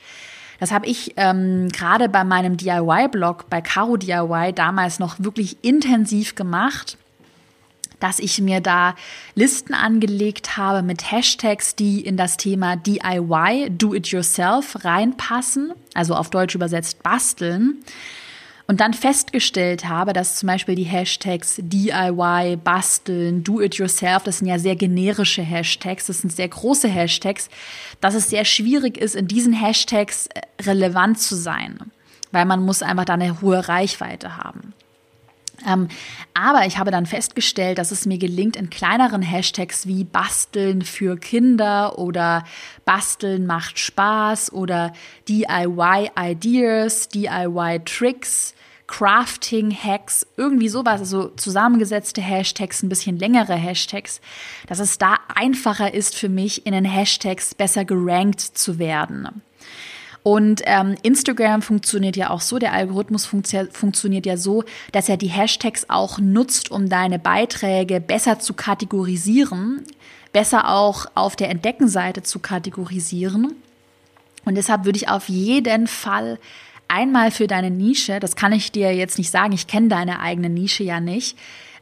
Das 0.60 0.72
habe 0.72 0.86
ich 0.86 1.13
ähm, 1.18 1.70
gerade 1.70 2.08
bei 2.08 2.24
meinem 2.24 2.56
DIY-Blog, 2.56 3.50
bei 3.50 3.62
Caro 3.62 3.98
DIY, 3.98 4.54
damals 4.54 5.00
noch 5.00 5.15
wirklich 5.18 5.58
intensiv 5.63 6.36
gemacht 6.36 6.98
dass 8.05 8.19
ich 8.19 8.39
mir 8.39 8.62
da 8.62 8.93
Listen 9.33 9.74
angelegt 9.74 10.57
habe 10.57 10.83
mit 10.83 11.12
Hashtags, 11.12 11.75
die 11.75 12.01
in 12.01 12.17
das 12.17 12.38
Thema 12.38 12.75
DIY, 12.75 13.71
Do 13.71 13.95
It 13.95 14.09
Yourself 14.09 14.85
reinpassen, 14.85 15.74
also 15.95 16.13
auf 16.13 16.29
Deutsch 16.29 16.53
übersetzt 16.53 17.01
basteln. 17.01 17.83
Und 18.67 18.79
dann 18.79 18.93
festgestellt 18.93 19.89
habe, 19.89 20.13
dass 20.13 20.35
zum 20.35 20.45
Beispiel 20.45 20.75
die 20.75 20.83
Hashtags 20.83 21.55
DIY, 21.57 22.57
Basteln, 22.63 23.43
Do 23.43 23.59
It 23.59 23.74
Yourself, 23.75 24.21
das 24.21 24.38
sind 24.38 24.47
ja 24.50 24.59
sehr 24.59 24.75
generische 24.75 25.41
Hashtags, 25.41 26.05
das 26.05 26.19
sind 26.19 26.31
sehr 26.31 26.47
große 26.47 26.88
Hashtags, 26.88 27.50
dass 28.01 28.13
es 28.13 28.29
sehr 28.29 28.45
schwierig 28.45 29.00
ist, 29.00 29.15
in 29.15 29.27
diesen 29.27 29.53
Hashtags 29.53 30.27
äh, 30.27 30.41
relevant 30.62 31.19
zu 31.19 31.35
sein, 31.35 31.79
weil 32.31 32.45
man 32.45 32.63
muss 32.63 32.83
einfach 32.83 33.05
da 33.05 33.15
eine 33.15 33.41
hohe 33.41 33.67
Reichweite 33.67 34.38
haben. 34.38 34.75
Ähm, 35.65 35.88
aber 36.34 36.65
ich 36.65 36.77
habe 36.77 36.91
dann 36.91 37.05
festgestellt, 37.05 37.77
dass 37.77 37.91
es 37.91 38.05
mir 38.05 38.17
gelingt, 38.17 38.55
in 38.55 38.69
kleineren 38.69 39.22
Hashtags 39.22 39.88
wie 39.88 40.03
Basteln 40.03 40.81
für 40.81 41.17
Kinder 41.17 41.98
oder 41.98 42.43
Basteln 42.86 43.45
macht 43.45 43.79
Spaß 43.79 44.53
oder 44.53 44.93
DIY 45.27 46.12
Ideas, 46.17 47.10
DIY 47.10 47.81
Tricks, 47.86 48.53
Crafting 48.88 49.72
Hacks, 49.72 50.27
irgendwie 50.38 50.69
sowas, 50.69 51.00
also 51.00 51.29
zusammengesetzte 51.29 52.22
Hashtags, 52.22 52.84
ein 52.84 52.89
bisschen 52.89 53.17
längere 53.17 53.55
Hashtags, 53.55 54.22
dass 54.67 54.79
es 54.79 54.98
da 54.98 55.15
einfacher 55.34 55.93
ist 55.93 56.15
für 56.15 56.29
mich, 56.29 56.65
in 56.67 56.74
den 56.74 56.86
Hashtags 56.86 57.55
besser 57.55 57.84
gerankt 57.84 58.41
zu 58.41 58.77
werden. 58.77 59.41
Und 60.27 60.63
ähm, 60.65 60.96
Instagram 61.03 61.62
funktioniert 61.62 62.15
ja 62.15 62.32
auch 62.32 62.41
so, 62.41 62.58
der 62.58 62.74
Algorithmus 62.74 63.27
funktio 63.27 63.67
funktioniert 63.72 64.25
ja 64.25 64.38
so, 64.38 64.63
dass 64.91 65.08
er 65.08 65.17
die 65.17 65.27
Hashtags 65.27 65.86
auch 65.88 66.17
nutzt, 66.17 66.72
um 66.72 66.89
deine 66.89 67.20
Beiträge 67.20 68.01
besser 68.01 68.39
zu 68.39 68.55
kategorisieren, 68.55 69.84
besser 70.34 70.67
auch 70.72 71.05
auf 71.13 71.36
der 71.36 71.51
Entdeckenseite 71.51 72.24
zu 72.24 72.39
kategorisieren. 72.39 73.53
Und 74.46 74.55
deshalb 74.55 74.86
würde 74.86 74.98
ich 74.98 75.10
auf 75.10 75.29
jeden 75.29 75.86
Fall 75.86 76.39
einmal 76.88 77.29
für 77.29 77.46
deine 77.46 77.70
Nische, 77.70 78.20
das 78.20 78.36
kann 78.36 78.51
ich 78.51 78.72
dir 78.72 78.96
jetzt 78.96 79.20
nicht 79.20 79.29
sagen, 79.29 79.53
ich 79.53 79.67
kenne 79.67 79.89
deine 79.89 80.22
eigene 80.22 80.50
Nische 80.50 80.84
ja 80.84 81.00
nicht, 81.00 81.38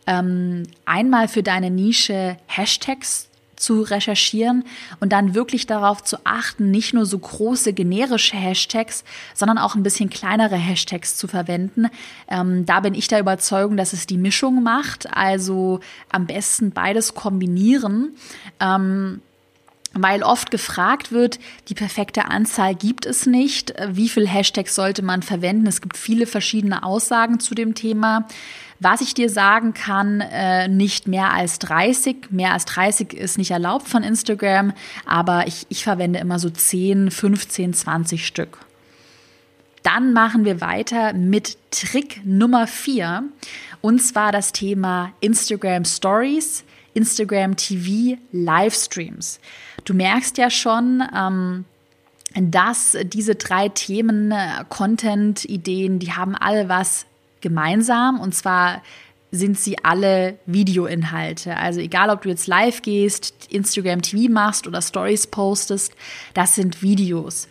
ähm, 0.05 0.63
einmal 0.83 1.29
für 1.29 1.43
deine 1.43 1.69
Nische 1.69 2.35
Hashtags 2.47 3.29
zu 3.63 3.81
recherchieren 3.81 4.65
und 4.99 5.13
dann 5.13 5.35
wirklich 5.35 5.65
darauf 5.65 6.03
zu 6.03 6.17
achten, 6.25 6.69
nicht 6.69 6.93
nur 6.93 7.05
so 7.05 7.17
große 7.17 7.73
generische 7.73 8.35
Hashtags, 8.35 9.03
sondern 9.33 9.57
auch 9.57 9.75
ein 9.75 9.83
bisschen 9.83 10.09
kleinere 10.09 10.55
Hashtags 10.55 11.15
zu 11.15 11.27
verwenden. 11.27 11.87
Ähm, 12.27 12.65
da 12.65 12.81
bin 12.81 12.93
ich 12.93 13.07
der 13.07 13.21
Überzeugung, 13.21 13.77
dass 13.77 13.93
es 13.93 14.05
die 14.05 14.17
Mischung 14.17 14.63
macht, 14.63 15.11
also 15.15 15.79
am 16.11 16.27
besten 16.27 16.71
beides 16.71 17.15
kombinieren. 17.15 18.15
Ähm, 18.59 19.21
weil 19.95 20.23
oft 20.23 20.49
gefragt 20.49 21.11
wird, 21.11 21.39
die 21.69 21.75
perfekte 21.75 22.25
Anzahl 22.25 22.73
gibt 22.73 23.05
es 23.05 23.27
nicht. 23.27 23.75
Wie 23.89 24.09
viel 24.09 24.27
Hashtags 24.27 24.73
sollte 24.73 25.03
man 25.03 25.21
verwenden? 25.21 25.67
Es 25.67 25.81
gibt 25.81 25.97
viele 25.97 26.25
verschiedene 26.25 26.83
Aussagen 26.83 27.39
zu 27.39 27.53
dem 27.53 27.75
Thema. 27.75 28.27
Was 28.79 29.01
ich 29.01 29.13
dir 29.13 29.29
sagen 29.29 29.73
kann, 29.73 30.21
äh, 30.21 30.67
nicht 30.67 31.07
mehr 31.07 31.31
als 31.31 31.59
30. 31.59 32.31
Mehr 32.31 32.53
als 32.53 32.65
30 32.65 33.13
ist 33.13 33.37
nicht 33.37 33.51
erlaubt 33.51 33.87
von 33.87 34.03
Instagram, 34.03 34.73
aber 35.05 35.47
ich, 35.47 35.65
ich 35.69 35.83
verwende 35.83 36.19
immer 36.19 36.39
so 36.39 36.49
10, 36.49 37.11
15, 37.11 37.73
20 37.73 38.25
Stück. 38.25 38.59
Dann 39.83 40.13
machen 40.13 40.45
wir 40.45 40.61
weiter 40.61 41.13
mit 41.13 41.57
Trick 41.71 42.21
Nummer 42.23 42.67
4 42.67 43.23
und 43.81 43.99
zwar 43.99 44.31
das 44.31 44.53
Thema 44.53 45.11
Instagram 45.19 45.83
Stories, 45.83 46.63
Instagram 46.93 47.57
TV, 47.57 48.17
Livestreams. 48.31 49.39
Du 49.83 49.93
merkst 49.93 50.37
ja 50.37 50.49
schon, 50.49 51.03
ähm, 51.15 51.65
dass 52.35 52.97
diese 53.03 53.35
drei 53.35 53.69
Themen, 53.69 54.31
äh, 54.31 54.63
Content, 54.69 55.45
Ideen, 55.45 55.99
die 55.99 56.13
haben 56.13 56.35
alle 56.35 56.69
was 56.69 57.05
gemeinsam 57.43 58.19
und 58.19 58.33
zwar 58.33 58.81
sind 59.29 59.59
sie 59.59 59.83
alle 59.83 60.37
Videoinhalte. 60.45 61.57
Also 61.57 61.79
egal, 61.79 62.09
ob 62.11 62.21
du 62.21 62.29
jetzt 62.29 62.47
live 62.47 62.83
gehst, 62.83 63.47
Instagram 63.49 64.01
TV 64.01 64.31
machst 64.31 64.67
oder 64.67 64.81
Stories 64.81 65.27
postest, 65.27 65.93
das 66.33 66.55
sind 66.55 66.83
Videos. 66.83 67.47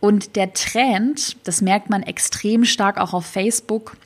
Und 0.00 0.36
der 0.36 0.54
Trend, 0.54 1.36
das 1.44 1.60
merkt 1.60 1.90
man 1.90 2.02
extrem 2.02 2.64
stark 2.64 2.98
auch 2.98 3.12
auf 3.12 3.26
Facebook, 3.26 3.96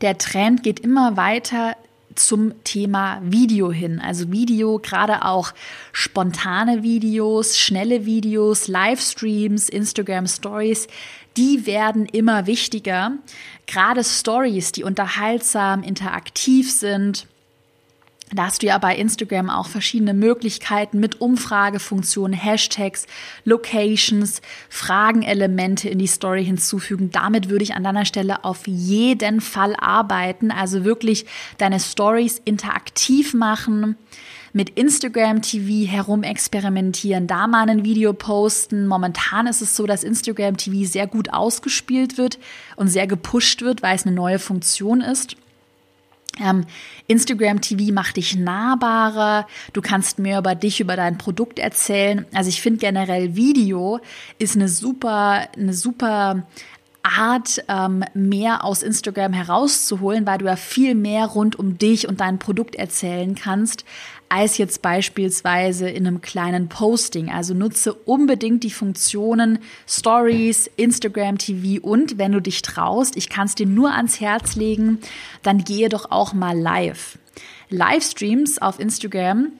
der 0.00 0.16
Trend 0.16 0.62
geht 0.62 0.78
immer 0.80 1.16
weiter 1.16 1.76
zum 2.14 2.62
Thema 2.64 3.20
Video 3.22 3.72
hin. 3.72 4.00
Also 4.00 4.30
Video, 4.30 4.78
gerade 4.78 5.24
auch 5.24 5.52
spontane 5.92 6.82
Videos, 6.82 7.58
schnelle 7.58 8.06
Videos, 8.06 8.68
Livestreams, 8.68 9.68
Instagram 9.68 10.26
Stories, 10.26 10.88
die 11.38 11.64
werden 11.66 12.04
immer 12.04 12.46
wichtiger. 12.46 13.12
Gerade 13.66 14.04
Stories, 14.04 14.72
die 14.72 14.82
unterhaltsam, 14.82 15.82
interaktiv 15.82 16.70
sind, 16.70 17.26
da 18.30 18.44
hast 18.44 18.62
du 18.62 18.66
ja 18.66 18.76
bei 18.76 18.94
Instagram 18.94 19.48
auch 19.48 19.68
verschiedene 19.68 20.12
Möglichkeiten 20.12 21.00
mit 21.00 21.20
Umfragefunktionen, 21.20 22.36
Hashtags, 22.36 23.06
Locations, 23.44 24.42
Fragenelemente 24.68 25.88
in 25.88 25.98
die 25.98 26.06
Story 26.06 26.44
hinzufügen. 26.44 27.10
Damit 27.10 27.48
würde 27.48 27.62
ich 27.64 27.74
an 27.74 27.84
deiner 27.84 28.04
Stelle 28.04 28.44
auf 28.44 28.66
jeden 28.66 29.40
Fall 29.40 29.74
arbeiten. 29.76 30.50
Also 30.50 30.84
wirklich 30.84 31.24
deine 31.56 31.80
Stories 31.80 32.42
interaktiv 32.44 33.32
machen, 33.32 33.96
mit 34.52 34.70
Instagram 34.70 35.42
TV 35.42 35.90
herumexperimentieren, 35.90 37.26
da 37.26 37.46
mal 37.46 37.68
ein 37.68 37.84
Video 37.84 38.12
posten. 38.12 38.86
Momentan 38.86 39.46
ist 39.46 39.60
es 39.60 39.76
so, 39.76 39.86
dass 39.86 40.04
Instagram 40.04 40.56
TV 40.56 40.88
sehr 40.88 41.06
gut 41.06 41.32
ausgespielt 41.32 42.18
wird 42.18 42.38
und 42.76 42.88
sehr 42.88 43.06
gepusht 43.06 43.62
wird, 43.62 43.82
weil 43.82 43.96
es 43.96 44.06
eine 44.06 44.14
neue 44.14 44.38
Funktion 44.38 45.00
ist. 45.00 45.36
Ähm, 46.40 46.66
Instagram 47.08 47.60
TV 47.60 47.92
macht 47.92 48.16
dich 48.16 48.36
nahbarer, 48.36 49.46
du 49.72 49.82
kannst 49.82 50.18
mehr 50.18 50.38
über 50.38 50.54
dich, 50.54 50.80
über 50.80 50.94
dein 50.94 51.18
Produkt 51.18 51.58
erzählen. 51.58 52.26
Also 52.32 52.48
ich 52.48 52.62
finde 52.62 52.78
generell 52.78 53.34
Video 53.34 54.00
ist 54.38 54.54
eine 54.54 54.68
super, 54.68 55.48
eine 55.56 55.74
super 55.74 56.46
Art, 57.02 57.64
ähm, 57.68 58.04
mehr 58.14 58.64
aus 58.64 58.82
Instagram 58.82 59.32
herauszuholen, 59.32 60.26
weil 60.26 60.38
du 60.38 60.46
ja 60.46 60.56
viel 60.56 60.94
mehr 60.94 61.26
rund 61.26 61.56
um 61.58 61.78
dich 61.78 62.06
und 62.06 62.20
dein 62.20 62.38
Produkt 62.38 62.74
erzählen 62.74 63.34
kannst, 63.34 63.84
als 64.28 64.58
jetzt 64.58 64.82
beispielsweise 64.82 65.88
in 65.88 66.06
einem 66.06 66.20
kleinen 66.20 66.68
Posting. 66.68 67.30
Also 67.30 67.54
nutze 67.54 67.94
unbedingt 67.94 68.64
die 68.64 68.70
Funktionen 68.70 69.58
Stories, 69.86 70.70
Instagram 70.76 71.38
TV 71.38 71.80
und 71.82 72.18
wenn 72.18 72.32
du 72.32 72.40
dich 72.40 72.62
traust, 72.62 73.16
ich 73.16 73.28
kann 73.28 73.46
es 73.46 73.54
dir 73.54 73.66
nur 73.66 73.92
ans 73.94 74.20
Herz 74.20 74.56
legen, 74.56 74.98
dann 75.42 75.64
gehe 75.64 75.88
doch 75.88 76.10
auch 76.10 76.32
mal 76.32 76.58
live. 76.58 77.18
Livestreams 77.70 78.60
auf 78.60 78.78
Instagram 78.78 79.52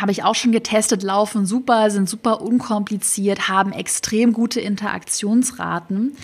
habe 0.00 0.12
ich 0.12 0.24
auch 0.24 0.34
schon 0.34 0.52
getestet, 0.52 1.02
laufen 1.02 1.46
super, 1.46 1.90
sind 1.90 2.08
super 2.08 2.40
unkompliziert, 2.40 3.48
haben 3.48 3.72
extrem 3.72 4.32
gute 4.32 4.60
Interaktionsraten. 4.60 6.16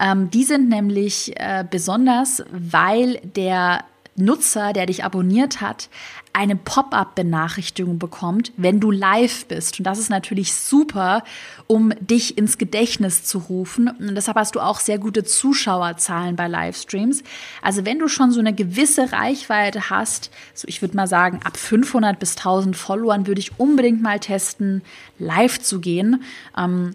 Ähm, 0.00 0.30
die 0.30 0.44
sind 0.44 0.68
nämlich 0.68 1.38
äh, 1.38 1.64
besonders, 1.68 2.42
weil 2.50 3.20
der 3.36 3.84
Nutzer, 4.16 4.72
der 4.72 4.86
dich 4.86 5.04
abonniert 5.04 5.60
hat, 5.60 5.88
eine 6.34 6.56
Pop-up-Benachrichtigung 6.56 7.98
bekommt, 7.98 8.52
wenn 8.56 8.80
du 8.80 8.90
live 8.90 9.46
bist. 9.46 9.78
Und 9.78 9.84
das 9.84 9.98
ist 9.98 10.08
natürlich 10.08 10.54
super, 10.54 11.24
um 11.66 11.92
dich 12.00 12.38
ins 12.38 12.56
Gedächtnis 12.56 13.24
zu 13.24 13.38
rufen. 13.38 13.88
Und 13.88 14.14
deshalb 14.14 14.36
hast 14.36 14.54
du 14.54 14.60
auch 14.60 14.80
sehr 14.80 14.98
gute 14.98 15.24
Zuschauerzahlen 15.24 16.36
bei 16.36 16.48
Livestreams. 16.48 17.22
Also 17.60 17.84
wenn 17.84 17.98
du 17.98 18.08
schon 18.08 18.32
so 18.32 18.40
eine 18.40 18.54
gewisse 18.54 19.12
Reichweite 19.12 19.90
hast, 19.90 20.30
so 20.54 20.66
ich 20.68 20.80
würde 20.80 20.96
mal 20.96 21.06
sagen, 21.06 21.40
ab 21.44 21.56
500 21.56 22.18
bis 22.18 22.36
1000 22.36 22.76
Followern 22.76 23.26
würde 23.26 23.40
ich 23.40 23.58
unbedingt 23.58 24.02
mal 24.02 24.18
testen, 24.18 24.82
live 25.18 25.60
zu 25.60 25.80
gehen. 25.80 26.22
Ähm, 26.56 26.94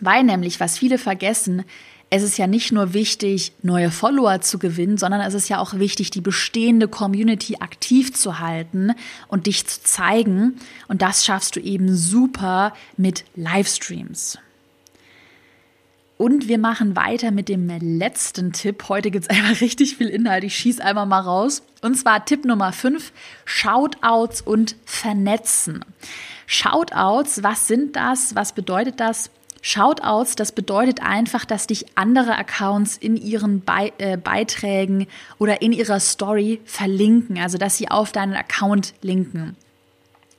weil 0.00 0.24
nämlich, 0.24 0.60
was 0.60 0.78
viele 0.78 0.98
vergessen, 0.98 1.64
es 2.08 2.22
ist 2.22 2.38
ja 2.38 2.46
nicht 2.46 2.70
nur 2.70 2.94
wichtig, 2.94 3.52
neue 3.62 3.90
Follower 3.90 4.40
zu 4.40 4.58
gewinnen, 4.58 4.96
sondern 4.96 5.20
es 5.22 5.34
ist 5.34 5.48
ja 5.48 5.58
auch 5.58 5.74
wichtig, 5.74 6.10
die 6.10 6.20
bestehende 6.20 6.86
Community 6.86 7.56
aktiv 7.56 8.14
zu 8.14 8.38
halten 8.38 8.92
und 9.26 9.46
dich 9.46 9.66
zu 9.66 9.82
zeigen. 9.82 10.56
Und 10.86 11.02
das 11.02 11.24
schaffst 11.24 11.56
du 11.56 11.60
eben 11.60 11.94
super 11.96 12.72
mit 12.96 13.24
Livestreams. 13.34 14.38
Und 16.16 16.48
wir 16.48 16.58
machen 16.58 16.96
weiter 16.96 17.30
mit 17.30 17.48
dem 17.48 17.68
letzten 17.68 18.52
Tipp. 18.52 18.88
Heute 18.88 19.10
gibt 19.10 19.24
es 19.24 19.30
einfach 19.36 19.60
richtig 19.60 19.96
viel 19.96 20.08
Inhalt. 20.08 20.44
Ich 20.44 20.56
schieße 20.56 20.82
einmal 20.82 21.06
mal 21.06 21.20
raus. 21.20 21.62
Und 21.82 21.96
zwar 21.96 22.24
Tipp 22.24 22.44
Nummer 22.44 22.72
5, 22.72 23.12
Shoutouts 23.44 24.42
und 24.42 24.76
Vernetzen. 24.84 25.84
Shoutouts, 26.46 27.42
was 27.42 27.66
sind 27.66 27.96
das? 27.96 28.36
Was 28.36 28.52
bedeutet 28.52 29.00
das? 29.00 29.30
Shoutouts, 29.68 30.36
das 30.36 30.52
bedeutet 30.52 31.02
einfach, 31.02 31.44
dass 31.44 31.66
dich 31.66 31.86
andere 31.96 32.38
Accounts 32.38 32.96
in 32.96 33.16
ihren 33.16 33.62
Be 33.62 33.90
äh, 33.98 34.16
Beiträgen 34.16 35.08
oder 35.38 35.60
in 35.60 35.72
ihrer 35.72 35.98
Story 35.98 36.60
verlinken, 36.64 37.36
also 37.36 37.58
dass 37.58 37.76
sie 37.76 37.90
auf 37.90 38.12
deinen 38.12 38.34
Account 38.34 38.94
linken. 39.02 39.56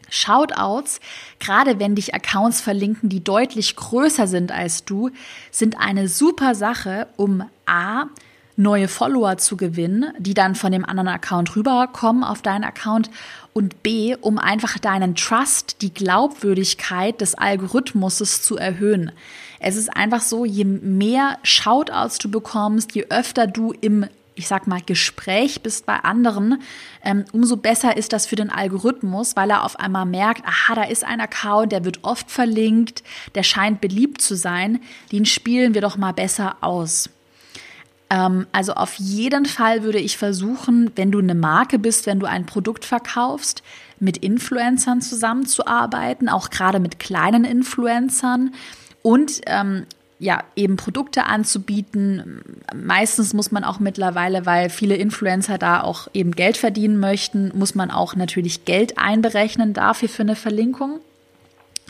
Shoutouts, 0.10 1.02
gerade 1.42 1.78
wenn 1.78 1.94
dich 1.94 2.16
Accounts 2.16 2.62
verlinken, 2.62 3.10
die 3.10 3.22
deutlich 3.22 3.76
größer 3.76 4.28
sind 4.28 4.54
als 4.54 4.86
du, 4.86 5.10
sind 5.52 5.78
eine 5.78 6.08
super 6.08 6.56
Sache, 6.56 7.08
um 7.18 7.44
A, 7.66 8.06
neue 8.58 8.88
Follower 8.88 9.38
zu 9.38 9.56
gewinnen, 9.56 10.12
die 10.20 10.34
dann 10.34 10.56
von 10.56 10.72
dem 10.72 10.84
anderen 10.84 11.08
Account 11.08 11.56
rüberkommen 11.56 12.24
auf 12.24 12.42
deinen 12.42 12.64
Account 12.64 13.10
und 13.54 13.82
B, 13.84 14.16
um 14.20 14.38
einfach 14.38 14.78
deinen 14.80 15.16
Trust, 15.16 15.82
die 15.82 15.94
Glaubwürdigkeit 15.94 17.22
des 17.22 17.36
Algorithmuses 17.36 18.42
zu 18.42 18.58
erhöhen. 18.58 19.12
Es 19.60 19.76
ist 19.76 19.96
einfach 19.96 20.22
so, 20.22 20.46
je 20.46 20.66
mehr 20.66 21.38
Shoutouts 21.44 22.18
du 22.18 22.30
bekommst, 22.30 22.94
je 22.94 23.08
öfter 23.10 23.48
du 23.48 23.72
im 23.72 24.08
ich 24.38 24.48
sag 24.48 24.68
mal, 24.68 24.82
Gespräch 24.86 25.64
bist 25.64 25.88
bei 25.88 25.96
anderen, 25.96 26.62
ähm, 27.04 27.26
umso 27.32 27.58
besser 27.58 27.98
ist 27.98 28.14
das 28.14 28.28
für 28.28 28.36
den 28.36 28.52
Algorithmus, 28.52 29.36
weil 29.36 29.50
er 29.50 29.66
auf 29.66 29.80
einmal 29.80 30.06
merkt, 30.06 30.46
aha, 30.46 30.76
da 30.76 30.84
ist 30.84 31.04
ein 31.04 31.20
Account, 31.20 31.72
der 31.72 31.84
wird 31.84 32.04
oft 32.04 32.30
verlinkt, 32.30 33.04
der 33.34 33.42
scheint 33.42 33.82
beliebt 33.82 34.22
zu 34.22 34.36
sein, 34.36 34.80
den 35.12 35.26
spielen 35.26 35.74
wir 35.74 35.82
doch 35.82 35.98
mal 35.98 36.14
besser 36.14 36.58
aus. 36.62 37.10
Ähm, 38.10 38.48
also 38.52 38.74
auf 38.74 38.96
jeden 38.96 39.46
Fall 39.46 39.84
würde 39.84 40.00
ich 40.00 40.18
versuchen, 40.18 40.92
wenn 40.96 41.12
du 41.12 41.20
eine 41.20 41.36
Marke 41.36 41.80
bist, 41.80 42.06
wenn 42.06 42.20
du 42.20 42.26
ein 42.26 42.46
Produkt 42.46 42.86
verkaufst, 42.86 43.64
mit 44.00 44.18
Influencern 44.18 45.02
zusammenzuarbeiten, 45.02 46.30
auch 46.30 46.50
gerade 46.50 46.80
mit 46.80 47.00
kleinen 47.00 47.44
Influencern 47.44 48.54
und 49.02 49.42
ähm, 49.48 49.86
ja, 50.20 50.44
eben 50.56 50.78
Produkte 50.78 51.26
anzubieten. 51.26 52.42
Meistens 52.76 53.34
muss 53.34 53.52
man 53.52 53.64
auch 53.64 53.80
mittlerweile, 53.80 54.46
weil 54.46 54.70
viele 54.70 54.96
Influencer 54.96 55.58
da 55.58 55.82
auch 55.82 56.08
eben 56.14 56.32
Geld 56.32 56.58
verdienen 56.58 57.00
möchten, 57.00 57.52
muss 57.56 57.76
man 57.76 57.92
auch 57.92 58.16
natürlich 58.16 58.66
Geld 58.66 58.98
einberechnen 58.98 59.74
dafür 59.74 60.10
für 60.10 60.24
eine 60.24 60.36
Verlinkung. 60.36 61.00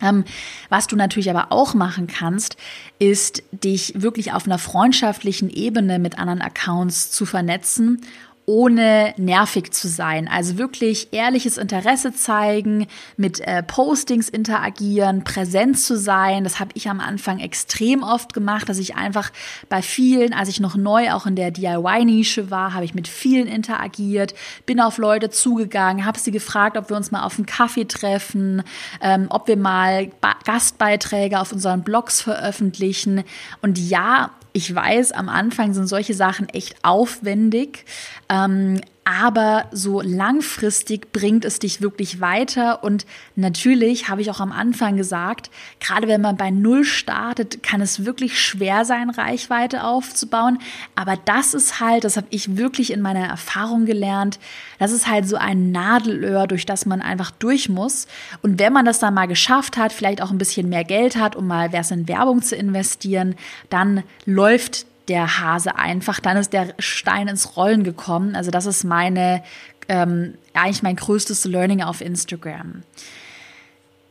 Ähm, 0.02 0.26
was 0.70 0.88
du 0.88 0.96
natürlich 0.96 1.30
aber 1.30 1.52
auch 1.52 1.74
machen 1.74 2.08
kannst, 2.08 2.58
ist 3.00 3.44
dich 3.52 3.94
wirklich 3.96 4.34
auf 4.34 4.46
einer 4.46 4.60
freundschaftlichen 4.60 5.50
Ebene 5.50 6.00
mit 6.00 6.20
anderen 6.20 6.42
Accounts 6.42 7.12
zu 7.12 7.26
vernetzen 7.26 8.02
ohne 8.50 9.14
nervig 9.18 9.74
zu 9.74 9.90
sein. 9.90 10.30
Also 10.30 10.58
wirklich 10.58 11.10
ehrliches 11.12 11.58
Interesse 11.58 12.14
zeigen, 12.14 12.88
mit 13.18 13.42
äh, 13.42 13.62
Postings 13.62 14.30
interagieren, 14.30 15.26
präsent 15.26 15.78
zu 15.78 15.98
sein. 15.98 16.46
Das 16.46 16.58
habe 16.62 16.72
ich 16.74 16.90
am 16.90 17.02
Anfang 17.02 17.40
extrem 17.40 18.04
oft 18.04 18.34
gemacht, 18.34 18.70
dass 18.70 18.78
ich 18.78 18.96
einfach 18.96 19.34
bei 19.68 19.82
vielen, 19.82 20.34
als 20.34 20.48
ich 20.48 20.62
noch 20.62 20.78
neu 20.78 21.12
auch 21.12 21.26
in 21.26 21.36
der 21.36 21.52
DIY-Nische 21.52 22.50
war, 22.50 22.74
habe 22.74 22.86
ich 22.86 22.96
mit 22.96 23.10
vielen 23.10 23.48
interagiert, 23.48 24.34
bin 24.66 24.80
auf 24.80 24.98
Leute 24.98 25.30
zugegangen, 25.30 26.06
habe 26.06 26.18
sie 26.18 26.32
gefragt, 26.32 26.78
ob 26.78 26.90
wir 26.90 26.96
uns 26.96 27.12
mal 27.12 27.24
auf 27.24 27.38
einen 27.38 27.48
Kaffee 27.48 27.86
treffen, 27.86 28.64
ähm, 29.02 29.28
ob 29.30 29.50
wir 29.50 29.58
mal 29.58 30.10
ba 30.22 30.36
Gastbeiträge 30.46 31.42
auf 31.42 31.52
unseren 31.52 31.84
Blogs 31.84 32.22
veröffentlichen. 32.22 33.26
Und 33.62 33.78
ja, 33.78 34.32
ich 34.58 34.74
weiß, 34.74 35.12
am 35.12 35.30
Anfang 35.30 35.76
sind 35.76 35.86
solche 35.86 36.16
Sachen 36.16 36.50
echt 36.50 36.84
aufwendig. 36.84 37.86
Ähm, 38.28 38.82
aber 39.10 39.68
so 39.72 40.02
langfristig 40.02 41.14
bringt 41.14 41.46
es 41.46 41.60
dich 41.60 41.82
wirklich 41.82 42.20
weiter. 42.20 42.84
Und 42.84 43.06
natürlich 43.38 44.10
habe 44.10 44.20
ich 44.20 44.30
auch 44.30 44.42
am 44.42 44.52
Anfang 44.52 44.98
gesagt, 44.98 45.50
gerade 45.80 46.10
wenn 46.10 46.20
man 46.20 46.36
bei 46.36 46.52
Null 46.52 46.84
startet, 46.84 47.64
kann 47.64 47.80
es 47.80 48.04
wirklich 48.04 48.38
schwer 48.38 48.84
sein, 48.84 49.10
Reichweite 49.10 49.86
aufzubauen. 49.86 50.60
Aber 50.96 51.16
das 51.24 51.54
ist 51.54 51.80
halt, 51.80 52.04
das 52.04 52.18
habe 52.18 52.28
ich 52.32 52.58
wirklich 52.58 52.92
in 52.92 53.00
meiner 53.00 53.26
Erfahrung 53.26 53.86
gelernt, 53.86 54.40
das 54.78 54.92
ist 54.92 55.08
halt 55.08 55.26
so 55.26 55.38
ein 55.38 55.72
Nadelöhr, 55.72 56.46
durch 56.46 56.66
das 56.66 56.86
man 56.86 57.02
einfach 57.02 57.32
durch 57.32 57.70
muss. 57.70 58.08
Und 58.42 58.60
wenn 58.60 58.74
man 58.74 58.84
das 58.84 59.00
dann 59.00 59.14
mal 59.14 59.28
geschafft 59.28 59.78
hat, 59.78 59.94
vielleicht 59.94 60.22
auch 60.22 60.32
ein 60.32 60.38
bisschen 60.38 60.68
mehr 60.68 60.84
Geld 60.84 61.16
hat, 61.16 61.38
um 61.38 61.48
mal 61.48 61.72
was 61.72 61.92
in 61.92 62.10
Werbung 62.10 62.42
zu 62.42 62.58
investieren, 62.58 63.36
dann 63.70 64.04
läuft 64.26 64.86
der 65.08 65.40
Hase 65.40 65.76
einfach. 65.76 66.20
Dann 66.20 66.38
ist 66.38 66.54
der 66.54 66.74
Stein 66.80 67.28
ins 67.28 67.56
Rollen 67.58 67.84
gekommen. 67.84 68.36
Also 68.36 68.52
das 68.52 68.66
ist 68.66 68.84
meine, 68.84 69.44
ähm, 69.88 70.36
eigentlich 70.54 70.84
mein 70.84 70.96
größtes 70.96 71.46
Learning 71.46 71.82
auf 71.82 72.02
Instagram. 72.02 72.84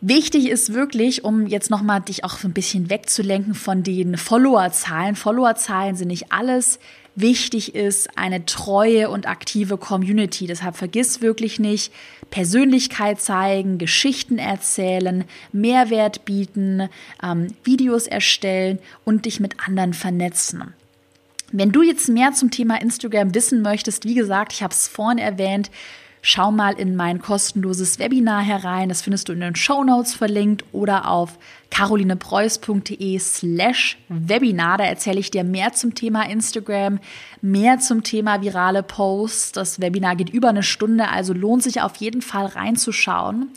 Wichtig 0.03 0.49
ist 0.49 0.75
wirklich, 0.75 1.25
um 1.25 1.47
jetzt 1.47 1.71
nochmal 1.71 2.01
dich 2.01 2.23
auch 2.23 2.45
ein 2.45 2.53
bisschen 2.53 2.91
wegzulenken 2.91 3.55
von 3.55 3.83
den 3.83 4.17
Followerzahlen. 4.17 5.17
Followerzahlen 5.17 5.97
sind 5.97 6.09
nicht 6.09 6.33
alles. 6.33 6.79
Wichtig 7.15 7.75
ist 7.75 8.19
eine 8.19 8.45
treue 8.45 9.09
und 9.09 9.27
aktive 9.27 9.79
Community. 9.79 10.47
Deshalb 10.47 10.77
vergiss 10.77 11.23
wirklich 11.23 11.59
nicht, 11.59 11.91
Persönlichkeit 12.29 13.23
zeigen, 13.23 13.79
Geschichten 13.79 14.37
erzählen, 14.37 15.25
Mehrwert 15.51 16.27
bieten, 16.27 16.91
ähm, 17.23 17.49
Videos 17.65 18.07
erstellen 18.07 18.79
und 19.07 19.25
dich 19.25 19.41
mit 19.41 19.67
anderen 19.67 19.95
vernetzen. 19.95 20.75
Wenn 21.53 21.71
du 21.71 21.83
jetzt 21.83 22.09
mehr 22.09 22.33
zum 22.33 22.51
Thema 22.51 22.81
Instagram 22.81 23.35
wissen 23.35 23.63
möchtest, 23.63 24.05
wie 24.05 24.15
gesagt, 24.15 24.53
ich 24.53 24.63
habe 24.63 24.75
es 24.75 24.89
vorhin 24.89 25.19
erwähnt, 25.19 25.71
schau 26.23 26.51
mal 26.51 26.75
in 26.75 26.97
mein 26.97 27.21
kostenloses 27.23 28.01
Webinar 28.01 28.43
herein. 28.43 28.89
Das 28.89 29.03
findest 29.03 29.29
du 29.29 29.33
in 29.33 29.41
den 29.41 29.55
Show 29.55 29.85
Notes 29.85 30.13
verlinkt 30.13 30.65
oder 30.73 31.09
auf 31.09 31.39
carolinepreuß.de 31.71 33.19
slash 33.21 33.97
Webinar. 34.09 34.79
Da 34.79 34.85
erzähle 34.85 35.21
ich 35.21 35.31
dir 35.31 35.45
mehr 35.45 35.73
zum 35.73 35.95
Thema 35.95 36.29
Instagram, 36.29 36.99
mehr 37.43 37.79
zum 37.79 38.03
Thema 38.03 38.43
virale 38.43 38.83
Posts. 38.83 39.53
Das 39.53 39.81
Webinar 39.81 40.17
geht 40.17 40.31
über 40.31 40.49
eine 40.49 40.65
Stunde, 40.65 41.09
also 41.09 41.33
lohnt 41.33 41.63
sich 41.63 41.81
auf 41.81 41.95
jeden 41.97 42.23
Fall 42.23 42.47
reinzuschauen. 42.47 43.53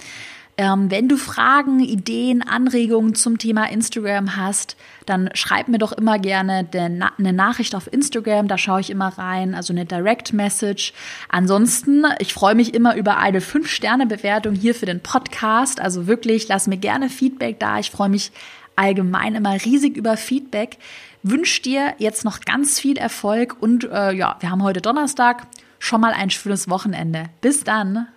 Ähm, 0.59 0.91
wenn 0.91 1.07
du 1.07 1.15
Fragen, 1.15 1.79
Ideen, 1.79 2.41
Anregungen 2.41 3.15
zum 3.15 3.37
Thema 3.37 3.71
Instagram 3.71 4.35
hast, 4.35 4.75
dann 5.05 5.29
schreib 5.33 5.69
mir 5.69 5.77
doch 5.77 5.93
immer 5.93 6.19
gerne 6.19 6.67
eine 6.73 7.31
Nachricht 7.31 7.75
auf 7.75 7.87
Instagram, 7.93 8.49
da 8.49 8.57
schaue 8.57 8.81
ich 8.81 8.89
immer 8.89 9.07
rein, 9.07 9.55
also 9.55 9.71
eine 9.71 9.85
Direct 9.85 10.33
Message. 10.33 10.91
Ansonsten, 11.29 12.03
ich 12.19 12.33
freue 12.33 12.55
mich 12.55 12.73
immer 12.73 12.97
über 12.97 13.19
eine 13.19 13.39
5-Sterne-Bewertung 13.39 14.53
hier 14.53 14.75
für 14.75 14.85
den 14.85 14.99
Podcast. 14.99 15.79
Also 15.79 16.07
wirklich, 16.07 16.49
lass 16.49 16.67
mir 16.67 16.75
gerne 16.75 17.07
Feedback 17.07 17.57
da. 17.61 17.79
Ich 17.79 17.89
freue 17.89 18.09
mich 18.09 18.33
allgemein 18.75 19.35
immer 19.35 19.53
riesig 19.63 19.95
über 19.95 20.17
Feedback. 20.17 20.77
Wünsche 21.23 21.61
dir 21.61 21.93
jetzt 21.99 22.25
noch 22.25 22.41
ganz 22.41 22.81
viel 22.81 22.97
Erfolg 22.97 23.55
und 23.61 23.85
äh, 23.85 24.11
ja, 24.11 24.35
wir 24.41 24.51
haben 24.51 24.63
heute 24.63 24.81
Donnerstag. 24.81 25.47
Schon 25.79 26.01
mal 26.01 26.11
ein 26.11 26.29
schönes 26.29 26.69
Wochenende. 26.69 27.29
Bis 27.39 27.63
dann. 27.63 28.09